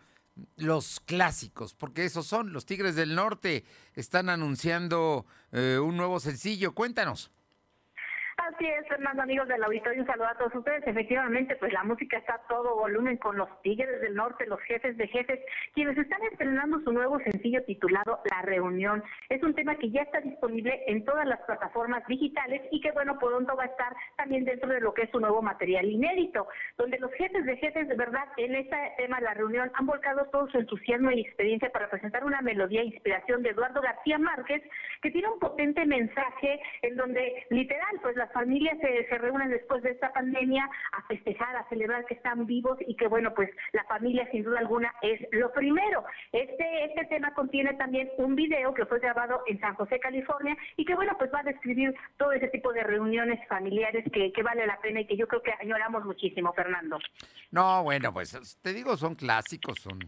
[0.57, 3.65] los clásicos, porque esos son los Tigres del Norte.
[3.95, 6.75] Están anunciando eh, un nuevo sencillo.
[6.75, 7.32] Cuéntanos.
[8.43, 10.85] Así es, Fernando, amigos del auditorio, un saludo a todos ustedes.
[10.85, 14.97] Efectivamente, pues la música está a todo volumen con los Tigres del Norte, los jefes
[14.97, 15.39] de jefes,
[15.75, 19.05] quienes están estrenando su nuevo sencillo titulado La Reunión.
[19.29, 23.17] Es un tema que ya está disponible en todas las plataformas digitales y que, bueno,
[23.17, 26.99] pronto va a estar también dentro de lo que es su nuevo material inédito, donde
[26.99, 30.59] los jefes de jefes, de verdad, en este tema La Reunión han volcado todo su
[30.59, 34.65] entusiasmo y experiencia para presentar una melodía e inspiración de Eduardo García Márquez,
[35.01, 39.83] que tiene un potente mensaje en donde, literal, pues las familias se, se, reúnen después
[39.83, 43.85] de esta pandemia a festejar, a celebrar que están vivos y que bueno, pues la
[43.85, 46.05] familia sin duda alguna es lo primero.
[46.33, 50.85] Este, este tema contiene también un video que fue grabado en San José, California y
[50.85, 54.67] que bueno, pues va a describir todo ese tipo de reuniones familiares que, que vale
[54.67, 56.99] la pena y que yo creo que añoramos muchísimo, Fernando.
[57.51, 59.99] No, bueno, pues te digo, son clásicos, son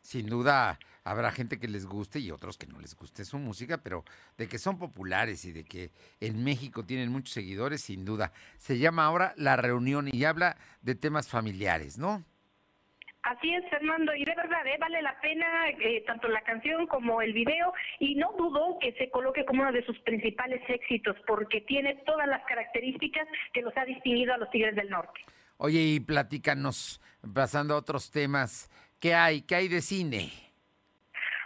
[0.00, 3.78] sin duda habrá gente que les guste y otros que no les guste su música,
[3.82, 4.04] pero
[4.36, 5.90] de que son populares y de que
[6.20, 8.32] en México tienen muchos seguidores, sin duda.
[8.58, 12.24] Se llama ahora La Reunión y habla de temas familiares, ¿no?
[13.22, 14.78] Así es, Fernando, y de verdad ¿eh?
[14.80, 19.10] vale la pena eh, tanto la canción como el video, y no dudo que se
[19.10, 23.84] coloque como uno de sus principales éxitos, porque tiene todas las características que los ha
[23.84, 25.20] distinguido a los Tigres del Norte.
[25.58, 27.02] Oye, y platícanos,
[27.34, 28.70] pasando a otros temas,
[29.00, 29.42] ¿qué hay?
[29.42, 30.32] ¿Qué hay de cine?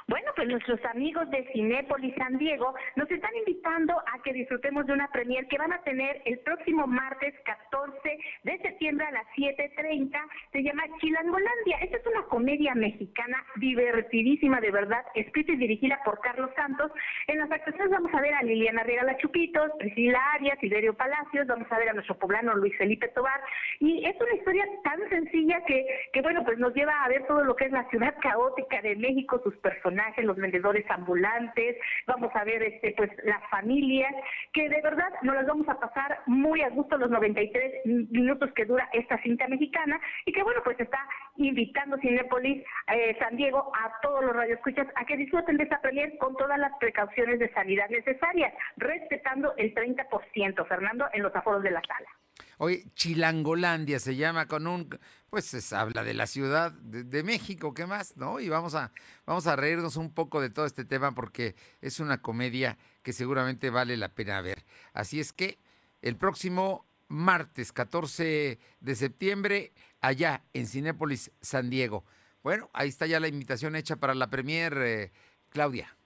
[0.06, 4.92] Bueno, pues nuestros amigos de Cinépolis San Diego nos están invitando a que disfrutemos de
[4.92, 10.10] una premier que van a tener el próximo martes 14 de septiembre a las 7.30.
[10.52, 11.78] Se llama Chilangolandia.
[11.82, 16.90] Esta es una comedia mexicana divertidísima, de verdad, escrita y dirigida por Carlos Santos.
[17.26, 21.70] En las actuaciones vamos a ver a Liliana Regala Chupitos, Priscila Arias, Silverio Palacios, vamos
[21.70, 23.40] a ver a nuestro poblano Luis Felipe Tobar.
[23.80, 27.44] Y es una historia tan sencilla que, que bueno, pues nos lleva a ver todo
[27.44, 32.44] lo que es la ciudad caótica de México, sus personajes los vendedores ambulantes, vamos a
[32.44, 34.14] ver este pues las familias,
[34.52, 38.64] que de verdad nos las vamos a pasar muy a gusto los 93 minutos que
[38.64, 40.98] dura esta cinta mexicana y que bueno pues está
[41.36, 46.16] invitando Cinepolis eh, San Diego a todos los radioescuchas a que disfruten de esta premier
[46.18, 51.70] con todas las precauciones de sanidad necesarias, respetando el 30%, Fernando, en los aforos de
[51.70, 52.23] la sala.
[52.58, 54.88] Oye, Chilangolandia se llama con un,
[55.30, 58.16] pues se habla de la ciudad de, México, ¿qué más?
[58.16, 58.40] ¿No?
[58.40, 58.92] Y vamos a,
[59.26, 63.70] vamos a reírnos un poco de todo este tema porque es una comedia que seguramente
[63.70, 64.64] vale la pena ver.
[64.92, 65.58] Así es que
[66.02, 72.04] el próximo martes 14 de septiembre, allá en Cinépolis San Diego.
[72.42, 75.12] Bueno, ahí está ya la invitación hecha para la premier, eh,
[75.48, 75.96] Claudia.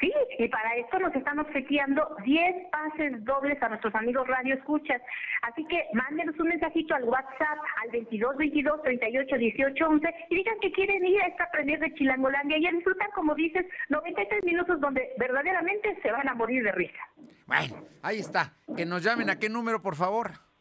[0.00, 5.00] Sí, y para esto nos están obsequiando 10 pases dobles a nuestros amigos Radio Escuchas.
[5.42, 10.58] Así que mándenos un mensajito al WhatsApp al 22 22 38 18 11 y digan
[10.60, 14.80] que quieren ir a esta premier de Chilangolandia y a disfrutar, como dices, 93 minutos
[14.80, 17.00] donde verdaderamente se van a morir de risa.
[17.46, 18.54] Bueno, ahí está.
[18.76, 20.51] Que nos llamen a qué número, por favor.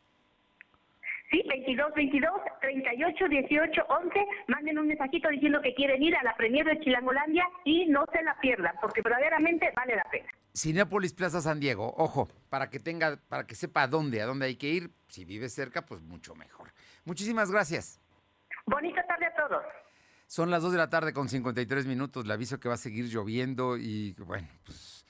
[1.71, 4.27] Sí, 22 22 38 18 11.
[4.47, 8.21] Manden un mensajito diciendo que quieren ir a la premier de Chilangolandia y no se
[8.23, 10.27] la pierdan, porque verdaderamente vale la pena.
[10.53, 14.47] Cinépolis Plaza San Diego, ojo, para que tenga, para que sepa a dónde, a dónde
[14.47, 14.91] hay que ir.
[15.07, 16.73] Si vive cerca, pues mucho mejor.
[17.05, 18.01] Muchísimas gracias.
[18.65, 19.63] Bonita tarde a todos.
[20.27, 22.25] Son las 2 de la tarde con 53 minutos.
[22.27, 25.00] Le aviso que va a seguir lloviendo y bueno, pues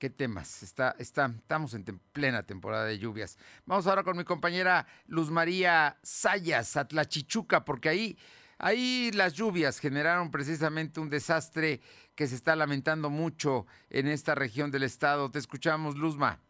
[0.00, 0.64] qué temas.
[0.64, 3.38] Está, está, estamos en plena temporada de lluvias.
[3.66, 8.18] Vamos ahora con mi compañera Luz María Sayas, Atlachichuca, porque ahí,
[8.58, 11.82] ahí las lluvias generaron precisamente un desastre
[12.16, 15.30] que se está lamentando mucho en esta región del estado.
[15.30, 16.40] Te escuchamos, Luzma.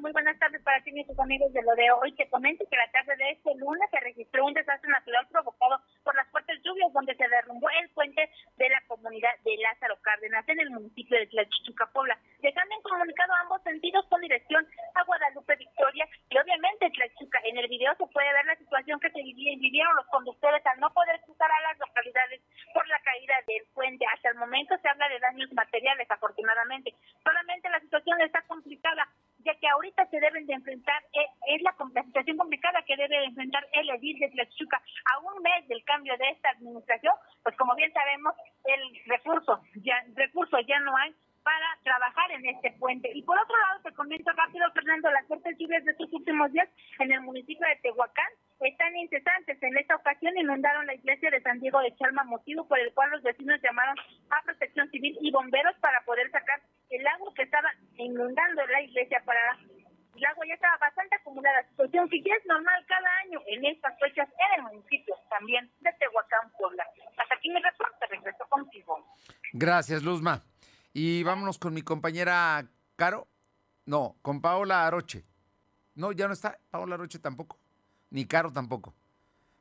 [0.00, 2.12] Muy buenas tardes para ti, y tus amigos de lo de hoy.
[2.16, 6.16] Te comento que la tarde de este lunes se registró un desastre natural provocado por
[6.16, 10.60] las fuertes lluvias, donde se derrumbó el puente de la comunidad de Lázaro Cárdenas en
[10.60, 16.38] el municipio de Tlachichuca, Puebla, dejando incomunicado ambos sentidos con dirección a Guadalupe Victoria y
[16.38, 17.40] obviamente Tlachichuca.
[17.44, 20.88] En el video se puede ver la situación que se vivieron los conductores al no
[20.94, 22.40] poder cruzar a las localidades
[22.72, 24.06] por la caída del puente.
[24.16, 26.94] Hasta el momento se habla de daños materiales, afortunadamente.
[27.22, 29.06] Solamente la situación está complicada
[29.44, 33.18] ya que ahorita se deben de enfrentar, eh, es la, la situación complicada que debe
[33.18, 34.82] de enfrentar el edil de Tlaxchuca
[35.12, 38.34] a un mes del cambio de esta administración, pues como bien sabemos,
[38.64, 43.10] el recurso, ya, recurso ya no hay para trabajar en este puente.
[43.14, 46.68] Y por otro lado, te comento rápido, Fernando, las fuertes lluvias de estos últimos días
[46.98, 48.28] en el municipio de Tehuacán
[48.60, 49.62] están incesantes.
[49.62, 53.10] En esta ocasión inundaron la iglesia de San Diego de Chalma, motivo por el cual
[53.10, 53.96] los vecinos llamaron
[54.30, 56.60] a protección civil y bomberos para poder sacar
[56.90, 59.40] el agua que estaba inundando la iglesia para
[60.16, 63.98] el agua ya estaba bastante acumulada, situación que ya es normal cada año en estas
[63.98, 66.84] fechas en el municipio también de Tehuacán, Puebla.
[67.16, 69.06] Hasta aquí mi reporte, regreso contigo.
[69.52, 70.42] Gracias, Luzma.
[70.92, 72.64] Y vámonos con mi compañera
[72.96, 73.28] Caro.
[73.86, 75.24] No, con Paola Aroche.
[75.94, 76.58] No, ya no está.
[76.70, 77.58] Paola Aroche tampoco.
[78.10, 78.94] Ni Caro tampoco.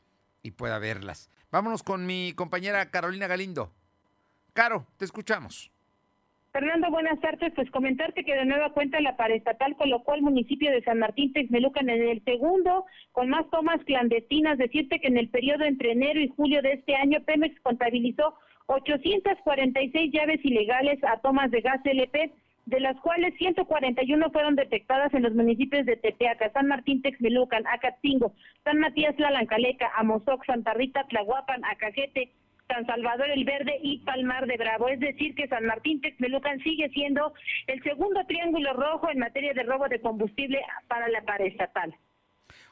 [0.42, 1.28] y pueda verlas.
[1.50, 3.74] Vámonos con mi compañera Carolina Galindo.
[4.54, 5.70] Caro, te escuchamos.
[6.52, 7.50] Fernando, buenas tardes.
[7.54, 11.88] Pues comentarte que de nueva cuenta la paraestatal colocó al municipio de San Martín Texmelucan
[11.88, 14.58] en el segundo con más tomas clandestinas.
[14.58, 18.34] Decirte que en el periodo entre enero y julio de este año Pemex contabilizó
[18.66, 22.32] 846 llaves ilegales a tomas de gas LP,
[22.66, 28.34] de las cuales 141 fueron detectadas en los municipios de Tepeaca, San Martín Texmelucan, Acatzingo,
[28.62, 32.30] San Matías Lalancaleca, Amozoc, Santa Rita, Tlahuapan, Acajete,
[32.68, 34.88] San Salvador el Verde y Palmar de Bravo.
[34.88, 37.32] Es decir, que San Martín Texmelucan sigue siendo
[37.66, 41.94] el segundo triángulo rojo en materia de robo de combustible para la paraestatal.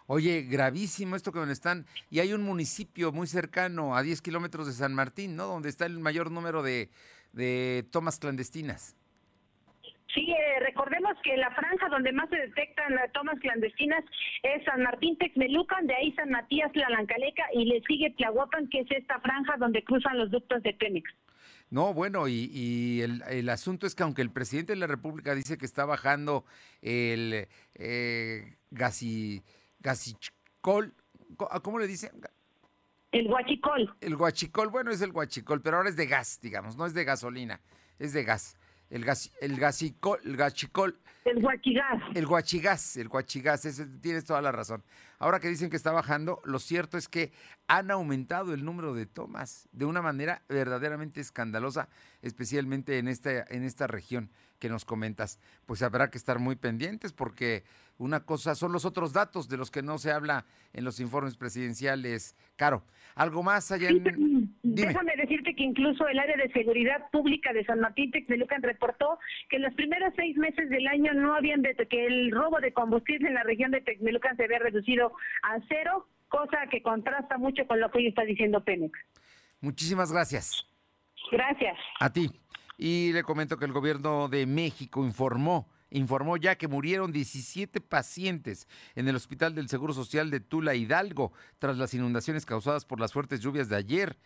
[0.06, 1.86] Oye, gravísimo esto que donde están.
[2.10, 5.46] Y hay un municipio muy cercano, a 10 kilómetros de San Martín, ¿no?
[5.46, 6.90] Donde está el mayor número de,
[7.32, 8.96] de tomas clandestinas.
[10.14, 14.04] Sí, eh, recordemos que la franja donde más se detectan las tomas clandestinas
[14.42, 18.90] es San Martín Texmelucan, de ahí San Matías Lalancaleca y le sigue Tlahuapan, que es
[18.90, 21.08] esta franja donde cruzan los ductos de Pemex.
[21.70, 25.36] No, bueno, y, y el, el, asunto es que aunque el presidente de la República
[25.36, 26.44] dice que está bajando
[26.82, 29.44] el eh, gasi,
[29.78, 30.92] gasichicol,
[31.62, 32.10] ¿cómo le dicen?
[33.12, 33.94] El guachicol.
[34.00, 37.04] El guachicol, bueno, es el guachicol, pero ahora es de gas, digamos, no es de
[37.04, 37.60] gasolina,
[38.00, 38.56] es de gas
[38.90, 40.98] el gas, el gasicol, el gachicol.
[41.24, 42.02] El guachigás.
[42.14, 43.62] El guachigás, el guachigás,
[44.00, 44.82] tienes toda la razón.
[45.18, 47.30] Ahora que dicen que está bajando, lo cierto es que
[47.68, 51.88] han aumentado el número de tomas de una manera verdaderamente escandalosa,
[52.22, 55.38] especialmente en esta, en esta región que nos comentas.
[55.66, 57.64] Pues habrá que estar muy pendientes porque
[58.00, 61.36] una cosa son los otros datos de los que no se habla en los informes
[61.36, 62.34] presidenciales.
[62.56, 62.82] Caro,
[63.14, 64.54] algo más allá en...
[64.62, 69.18] Déjame decirte que incluso el área de seguridad pública de San Martín Texmelucan reportó
[69.50, 72.72] que en los primeros seis meses del año no habían de, que el robo de
[72.72, 77.66] combustible en la región de Texmelucan se había reducido a cero, cosa que contrasta mucho
[77.66, 78.98] con lo que hoy está diciendo Pemex.
[79.60, 80.66] Muchísimas gracias.
[81.30, 81.76] Gracias.
[82.00, 82.30] A ti.
[82.78, 88.68] Y le comento que el gobierno de México informó informó ya que murieron 17 pacientes
[88.94, 93.12] en el Hospital del Seguro Social de Tula Hidalgo tras las inundaciones causadas por las
[93.12, 94.18] fuertes lluvias de ayer.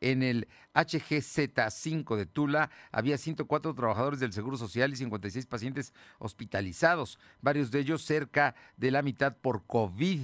[0.00, 7.20] En el HGZ5 de Tula había 104 trabajadores del Seguro Social y 56 pacientes hospitalizados,
[7.40, 10.22] varios de ellos cerca de la mitad por COVID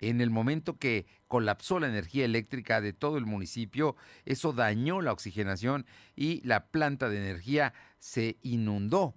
[0.00, 5.12] en el momento que colapsó la energía eléctrica de todo el municipio, eso dañó la
[5.12, 9.14] oxigenación y la planta de energía se inundó.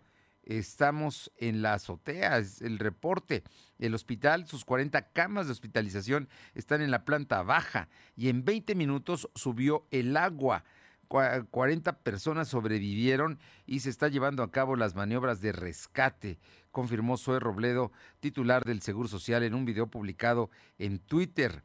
[0.49, 3.43] Estamos en la azotea, es el reporte.
[3.77, 7.87] El hospital, sus 40 camas de hospitalización están en la planta baja
[8.17, 10.63] y en 20 minutos subió el agua.
[11.07, 13.37] 40 personas sobrevivieron
[13.67, 16.39] y se está llevando a cabo las maniobras de rescate,
[16.71, 21.61] confirmó Zoe Robledo, titular del Seguro Social, en un video publicado en Twitter.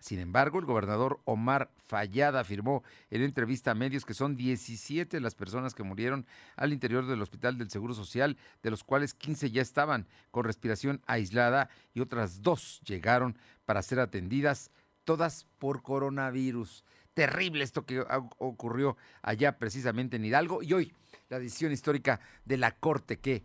[0.00, 5.34] Sin embargo, el gobernador Omar Fallada afirmó en entrevista a medios que son 17 las
[5.34, 6.26] personas que murieron
[6.56, 11.02] al interior del Hospital del Seguro Social, de los cuales 15 ya estaban con respiración
[11.06, 14.70] aislada y otras dos llegaron para ser atendidas,
[15.04, 16.84] todas por coronavirus.
[17.14, 18.04] Terrible esto que
[18.38, 20.92] ocurrió allá precisamente en Hidalgo y hoy
[21.28, 23.44] la decisión histórica de la Corte que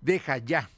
[0.00, 0.70] deja ya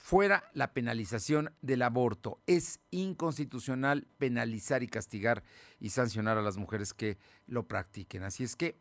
[0.00, 2.40] fuera la penalización del aborto.
[2.46, 5.44] Es inconstitucional penalizar y castigar
[5.78, 8.22] y sancionar a las mujeres que lo practiquen.
[8.22, 8.80] Así es que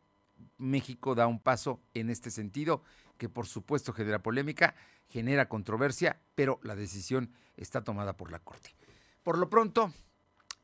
[0.57, 2.84] México da un paso en este sentido
[3.17, 4.76] que por supuesto genera polémica,
[5.09, 8.74] genera controversia, pero la decisión está tomada por la Corte.
[9.22, 9.93] Por lo pronto,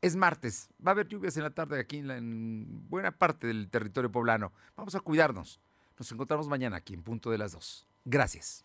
[0.00, 3.68] es martes, va a haber lluvias en la tarde aquí en, en buena parte del
[3.68, 4.54] territorio poblano.
[4.74, 5.60] Vamos a cuidarnos.
[5.98, 7.86] Nos encontramos mañana aquí en punto de las dos.
[8.06, 8.64] Gracias.